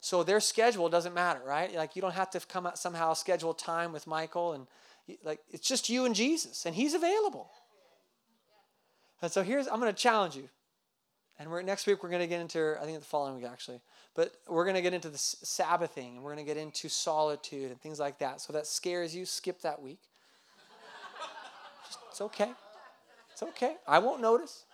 [0.00, 1.74] So their schedule doesn't matter, right?
[1.74, 4.66] Like you don't have to come out somehow schedule time with Michael and
[5.24, 7.50] like it's just you and Jesus and he's available.
[9.22, 10.48] And so here's I'm going to challenge you.
[11.38, 13.80] And we're next week we're going to get into I think the following week actually.
[14.14, 17.70] But we're going to get into the Sabbathing and we're going to get into solitude
[17.70, 18.40] and things like that.
[18.40, 20.00] So that scares you, skip that week.
[22.10, 22.52] it's okay.
[23.32, 23.76] It's okay.
[23.86, 24.64] I won't notice.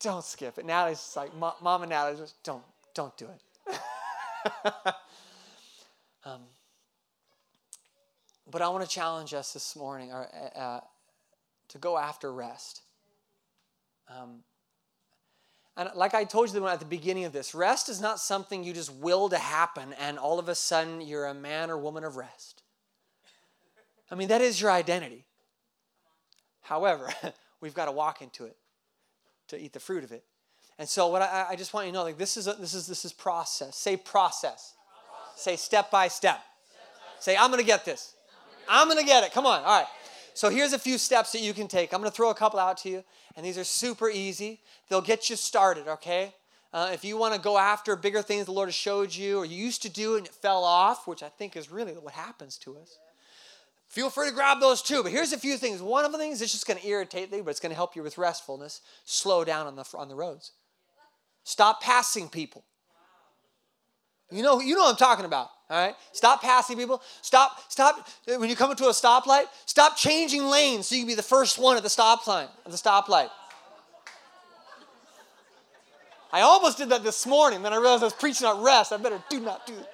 [0.00, 0.66] don't skip it.
[0.66, 2.62] Natalie's just like, Mom and Natalie's just don't,
[2.94, 3.78] don't do it.
[6.24, 6.42] um,
[8.50, 10.80] but I want to challenge us this morning or, uh, uh,
[11.68, 12.82] to go after rest.
[14.08, 14.42] Um,
[15.76, 18.72] and like I told you at the beginning of this, rest is not something you
[18.72, 22.16] just will to happen and all of a sudden you're a man or woman of
[22.16, 22.62] rest.
[24.10, 25.26] I mean, that is your identity.
[26.62, 27.12] However,
[27.60, 28.56] we've got to walk into it
[29.48, 30.24] to eat the fruit of it.
[30.78, 32.72] And so what I, I just want you to know, like this is a, this
[32.72, 33.76] is this is process.
[33.76, 34.04] Say process.
[34.04, 34.74] process.
[35.36, 36.36] Say step by step.
[36.36, 36.80] step,
[37.16, 38.14] by Say I'm gonna get this.
[38.68, 39.32] I'm gonna get it.
[39.32, 39.60] Come on.
[39.60, 39.86] All right.
[40.34, 41.92] So here's a few steps that you can take.
[41.92, 43.04] I'm gonna throw a couple out to you,
[43.36, 44.60] and these are super easy.
[44.88, 45.88] They'll get you started.
[45.88, 46.34] Okay.
[46.72, 49.46] Uh, if you want to go after bigger things the Lord has showed you, or
[49.46, 52.58] you used to do and it fell off, which I think is really what happens
[52.58, 52.98] to us.
[53.88, 55.02] Feel free to grab those too.
[55.02, 55.80] But here's a few things.
[55.80, 57.96] One of the things that's just going to irritate you, but it's going to help
[57.96, 58.82] you with restfulness.
[59.06, 60.52] Slow down on the on the roads.
[61.42, 62.64] Stop passing people.
[64.30, 65.48] You know, you know what I'm talking about.
[65.70, 65.94] All right.
[66.12, 67.02] Stop passing people.
[67.20, 67.60] Stop.
[67.70, 68.08] Stop.
[68.26, 71.58] When you come into a stoplight, stop changing lanes so you can be the first
[71.58, 73.28] one at the stop at the stoplight.
[76.32, 77.62] I almost did that this morning.
[77.62, 78.92] Then I realized I was preaching at rest.
[78.92, 79.88] I better do not do it.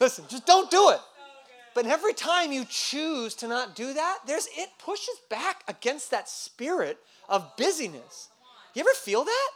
[0.00, 1.00] Listen, just don't do it.
[1.74, 6.28] But every time you choose to not do that, there's it pushes back against that
[6.28, 6.98] spirit
[7.28, 8.28] of busyness.
[8.74, 9.50] You ever feel that?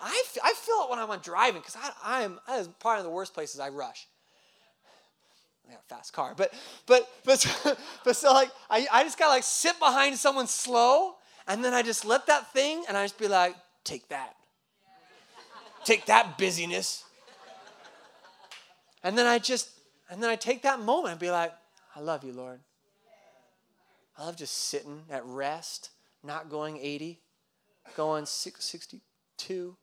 [0.00, 3.34] I, I feel it when I'm driving because I, I'm that is probably the worst
[3.34, 4.06] places I rush.
[5.66, 6.52] I got a fast car, but
[6.86, 11.64] but but but so like I, I just gotta like sit behind someone slow, and
[11.64, 14.36] then I just let that thing, and I just be like, take that,
[15.84, 17.04] take that busyness,
[19.02, 19.70] and then I just
[20.10, 21.52] and then I take that moment and be like,
[21.94, 22.60] I love you, Lord.
[24.16, 25.90] I love just sitting at rest,
[26.24, 27.20] not going 80,
[27.94, 29.76] going 62.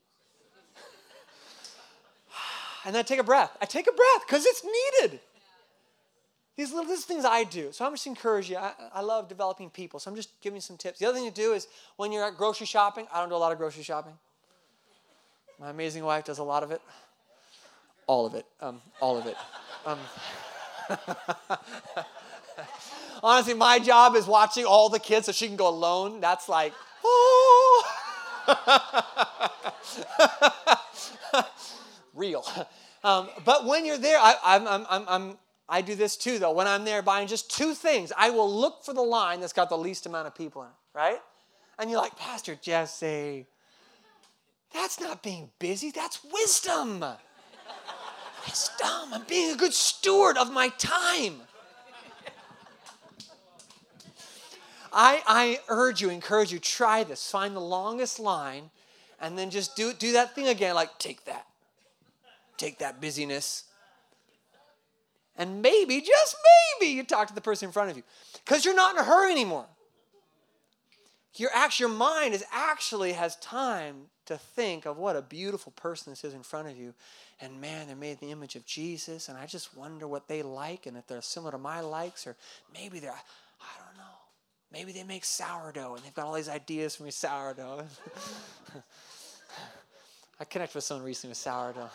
[2.86, 3.58] And then I take a breath.
[3.62, 5.20] I take a breath because it's needed.
[6.56, 7.72] These little these things I do.
[7.72, 8.58] So I'm just encourage you.
[8.58, 10.00] I, I love developing people.
[10.00, 11.00] So I'm just giving you some tips.
[11.00, 11.68] The other thing to do is
[11.98, 14.14] when you're at grocery shopping, I don't do a lot of grocery shopping.
[15.60, 16.82] My amazing wife does a lot of it.
[18.08, 18.46] All of it.
[18.62, 19.36] Um, all of it.
[19.86, 20.00] Um,
[23.24, 26.22] honestly, my job is watching all the kids so she can go alone.
[26.22, 26.74] That's like,
[27.04, 27.84] oh.
[32.16, 32.46] Real.
[33.04, 35.38] Um, but when you're there, I, I'm, I'm, I'm,
[35.70, 36.54] I do this too, though.
[36.54, 39.70] When I'm there buying just two things, I will look for the line that's got
[39.70, 41.20] the least amount of people in it, right?
[41.78, 43.46] And you're like, Pastor Jesse,
[44.74, 47.06] that's not being busy, that's wisdom
[48.46, 49.14] wisdom.
[49.14, 51.42] I'm being a good steward of my time.
[54.98, 57.30] I, I urge you, encourage you, try this.
[57.30, 58.70] Find the longest line
[59.20, 61.46] and then just do, do that thing again like, take that.
[62.58, 63.66] Take that busyness.
[65.38, 66.36] And maybe, just
[66.80, 68.04] maybe, you talk to the person in front of you
[68.46, 69.66] because you're not in a hurry anymore.
[71.36, 76.14] Your, actual, your mind is actually has time to think of what a beautiful person
[76.14, 76.94] this is in front of you
[77.42, 80.42] and man, they're made in the image of Jesus, and I just wonder what they
[80.42, 82.36] like and if they're similar to my likes, or
[82.74, 84.04] maybe they're, I don't know.
[84.72, 87.86] Maybe they make sourdough and they've got all these ideas for me sourdough.
[90.40, 91.90] I connected with someone recently with sourdough.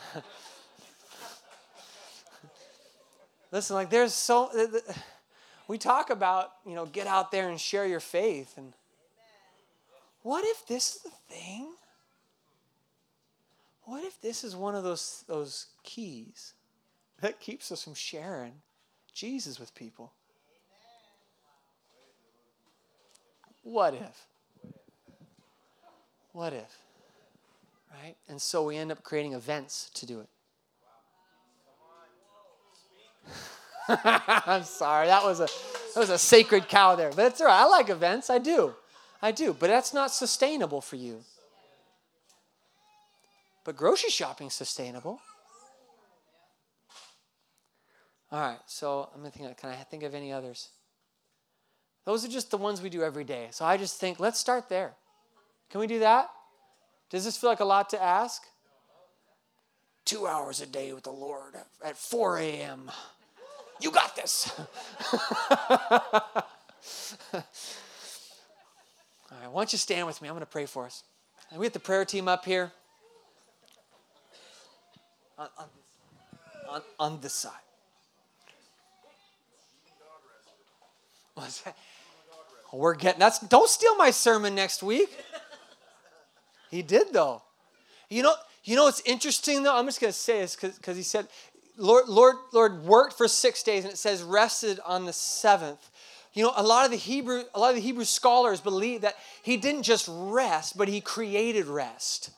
[3.53, 4.51] Listen, like there's so
[5.69, 8.73] we talk about, you know, get out there and share your faith and
[10.23, 11.69] what if this is the thing?
[13.85, 16.55] What if this is one of those those keys
[17.21, 18.53] that keeps us from sharing
[19.13, 20.13] Jesus with people?
[23.63, 24.27] What if?
[26.33, 26.79] What if?
[27.91, 28.17] Right?
[28.29, 30.29] And so we end up creating events to do it.
[34.05, 35.09] I'm sorry.
[35.09, 35.49] That was a
[35.95, 37.11] that was a sacred cow there.
[37.11, 37.63] But it's all right.
[37.63, 38.31] I like events.
[38.31, 38.75] I do.
[39.21, 39.53] I do.
[39.59, 41.23] But that's not sustainable for you.
[43.65, 45.21] But grocery shopping's sustainable.
[48.31, 48.61] All right.
[48.67, 49.57] So I'm gonna think.
[49.57, 50.69] Can I think of any others?
[52.05, 53.49] Those are just the ones we do every day.
[53.51, 54.95] So I just think, let's start there.
[55.69, 56.31] Can we do that?
[57.11, 58.43] Does this feel like a lot to ask?
[60.05, 61.55] Two hours a day with the Lord
[61.85, 62.91] at 4 a.m.
[63.81, 64.53] You got this.
[65.13, 65.19] All
[69.41, 70.29] right, why don't you stand with me?
[70.29, 71.03] I'm going to pray for us.
[71.51, 72.73] And we have the prayer team up here.
[75.39, 75.67] On, on,
[76.69, 77.53] on, on this side.
[81.35, 81.77] What's that?
[82.73, 85.11] We're getting that's don't steal my sermon next week.
[86.71, 87.43] He did though.
[88.09, 89.77] You know, you know what's interesting though?
[89.77, 91.29] I'm just gonna say this because he said
[91.81, 95.91] Lord, Lord, Lord worked for six days, and it says rested on the seventh.
[96.35, 99.17] You know, a lot of the Hebrew, a lot of the Hebrew scholars believe that
[99.43, 102.31] he didn't just rest, but he created rest.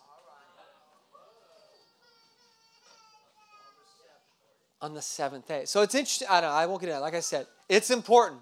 [4.80, 5.64] On the seventh day.
[5.64, 6.28] So it's interesting.
[6.30, 7.02] I don't know, I won't get into it.
[7.02, 8.40] Like I said, it's important.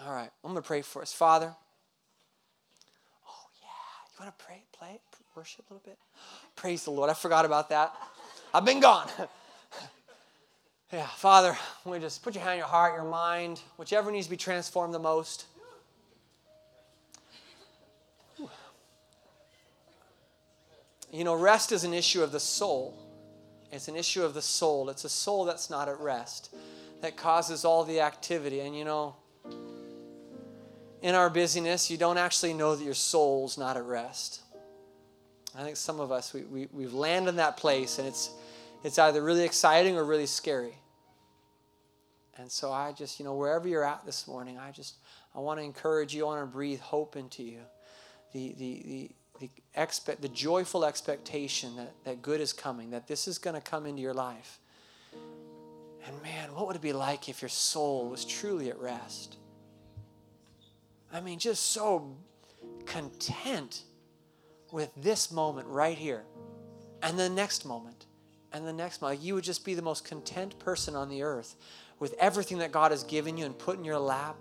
[0.00, 1.12] All right, I'm going to pray for us.
[1.12, 1.54] Father,
[4.20, 5.00] want to pray, play,
[5.34, 5.98] worship a little bit?
[6.56, 7.08] Praise the Lord.
[7.08, 7.94] I forgot about that.
[8.52, 9.08] I've been gone.
[10.92, 11.56] yeah, Father,
[11.86, 14.92] we just put your hand on your heart, your mind, whichever needs to be transformed
[14.92, 15.46] the most.
[21.12, 22.96] You know, rest is an issue of the soul.
[23.72, 24.90] It's an issue of the soul.
[24.90, 26.54] It's a soul that's not at rest,
[27.00, 28.60] that causes all the activity.
[28.60, 29.16] And you know,
[31.02, 34.42] in our busyness, you don't actually know that your soul's not at rest.
[35.56, 38.30] I think some of us, we, we, we've landed in that place and it's,
[38.84, 40.74] it's either really exciting or really scary.
[42.36, 44.96] And so I just, you know, wherever you're at this morning, I just,
[45.34, 47.60] I want to encourage you, I want to breathe hope into you.
[48.32, 53.26] The, the, the, the, expect, the joyful expectation that, that good is coming, that this
[53.26, 54.60] is going to come into your life.
[56.06, 59.36] And man, what would it be like if your soul was truly at rest?
[61.12, 62.16] I mean, just so
[62.86, 63.82] content
[64.72, 66.24] with this moment right here
[67.02, 68.06] and the next moment
[68.52, 69.20] and the next moment.
[69.20, 71.56] You would just be the most content person on the earth
[71.98, 74.36] with everything that God has given you and put in your lap.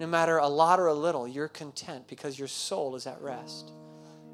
[0.00, 3.72] No matter a lot or a little, you're content because your soul is at rest.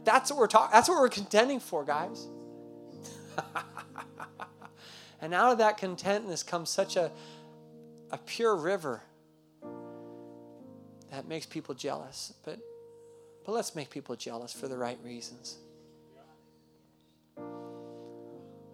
[0.04, 0.72] That's what we're talking.
[0.72, 2.28] That's what we're contending for, guys.
[5.20, 7.12] and out of that contentness comes such a,
[8.10, 9.02] a pure river
[11.10, 12.32] that makes people jealous.
[12.44, 12.58] But,
[13.44, 15.58] but let's make people jealous for the right reasons.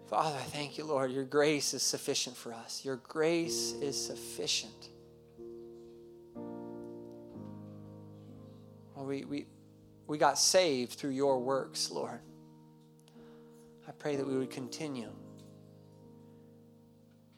[0.07, 1.11] Father, thank you, Lord.
[1.11, 2.85] Your grace is sufficient for us.
[2.85, 4.89] Your grace is sufficient.
[8.95, 9.45] Well, we, we,
[10.07, 12.21] we got saved through your works, Lord.
[13.85, 15.09] I pray that we would continue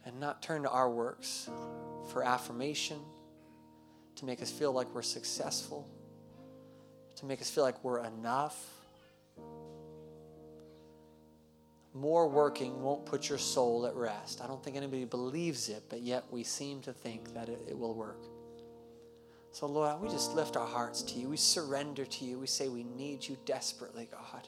[0.06, 1.50] and not turn to our works
[2.12, 3.00] for affirmation
[4.20, 5.88] to make us feel like we're successful,
[7.16, 8.58] to make us feel like we're enough.
[11.94, 14.42] More working won't put your soul at rest.
[14.44, 17.78] I don't think anybody believes it, but yet we seem to think that it, it
[17.78, 18.22] will work.
[19.54, 21.30] So, Lord, we just lift our hearts to you.
[21.30, 22.38] We surrender to you.
[22.38, 24.48] We say we need you desperately, God.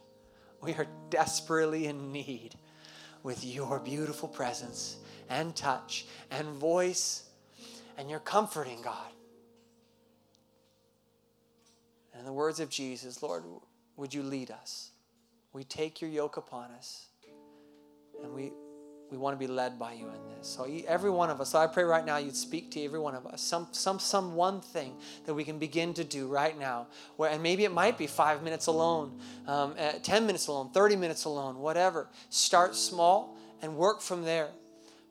[0.61, 2.55] We are desperately in need
[3.23, 4.97] with your beautiful presence
[5.29, 7.23] and touch and voice
[7.97, 9.11] and your comforting, God.
[12.17, 13.43] In the words of Jesus, Lord,
[13.97, 14.91] would you lead us?
[15.53, 17.07] We take your yoke upon us,
[18.23, 18.51] and we
[19.11, 20.47] we want to be led by you in this.
[20.47, 23.13] So every one of us, so I pray right now you'd speak to every one
[23.13, 23.41] of us.
[23.41, 24.95] Some some some one thing
[25.25, 26.87] that we can begin to do right now.
[27.17, 31.25] Where and maybe it might be five minutes alone, um, ten minutes alone, thirty minutes
[31.25, 32.07] alone, whatever.
[32.29, 34.49] Start small and work from there.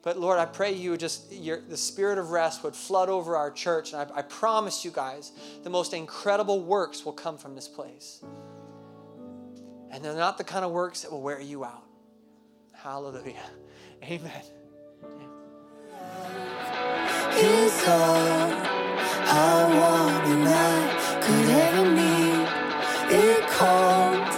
[0.02, 3.50] But Lord, I pray you just, your, the spirit of rest would flood over our
[3.50, 3.92] church.
[3.92, 5.32] And I, I promise you guys,
[5.62, 8.24] the most incredible works will come from this place.
[9.90, 11.84] And they're not the kind of works that will wear you out.
[12.72, 13.44] Hallelujah.
[14.02, 14.42] Amen.
[17.88, 18.50] all
[19.32, 22.48] I want and I could ever need.
[23.12, 24.32] It calmed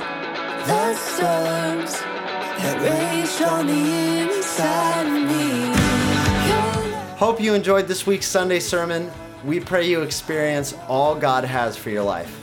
[0.67, 2.12] the storms
[7.19, 9.11] Hope you enjoyed this week's Sunday sermon.
[9.45, 12.39] We pray you experience all God has for your life.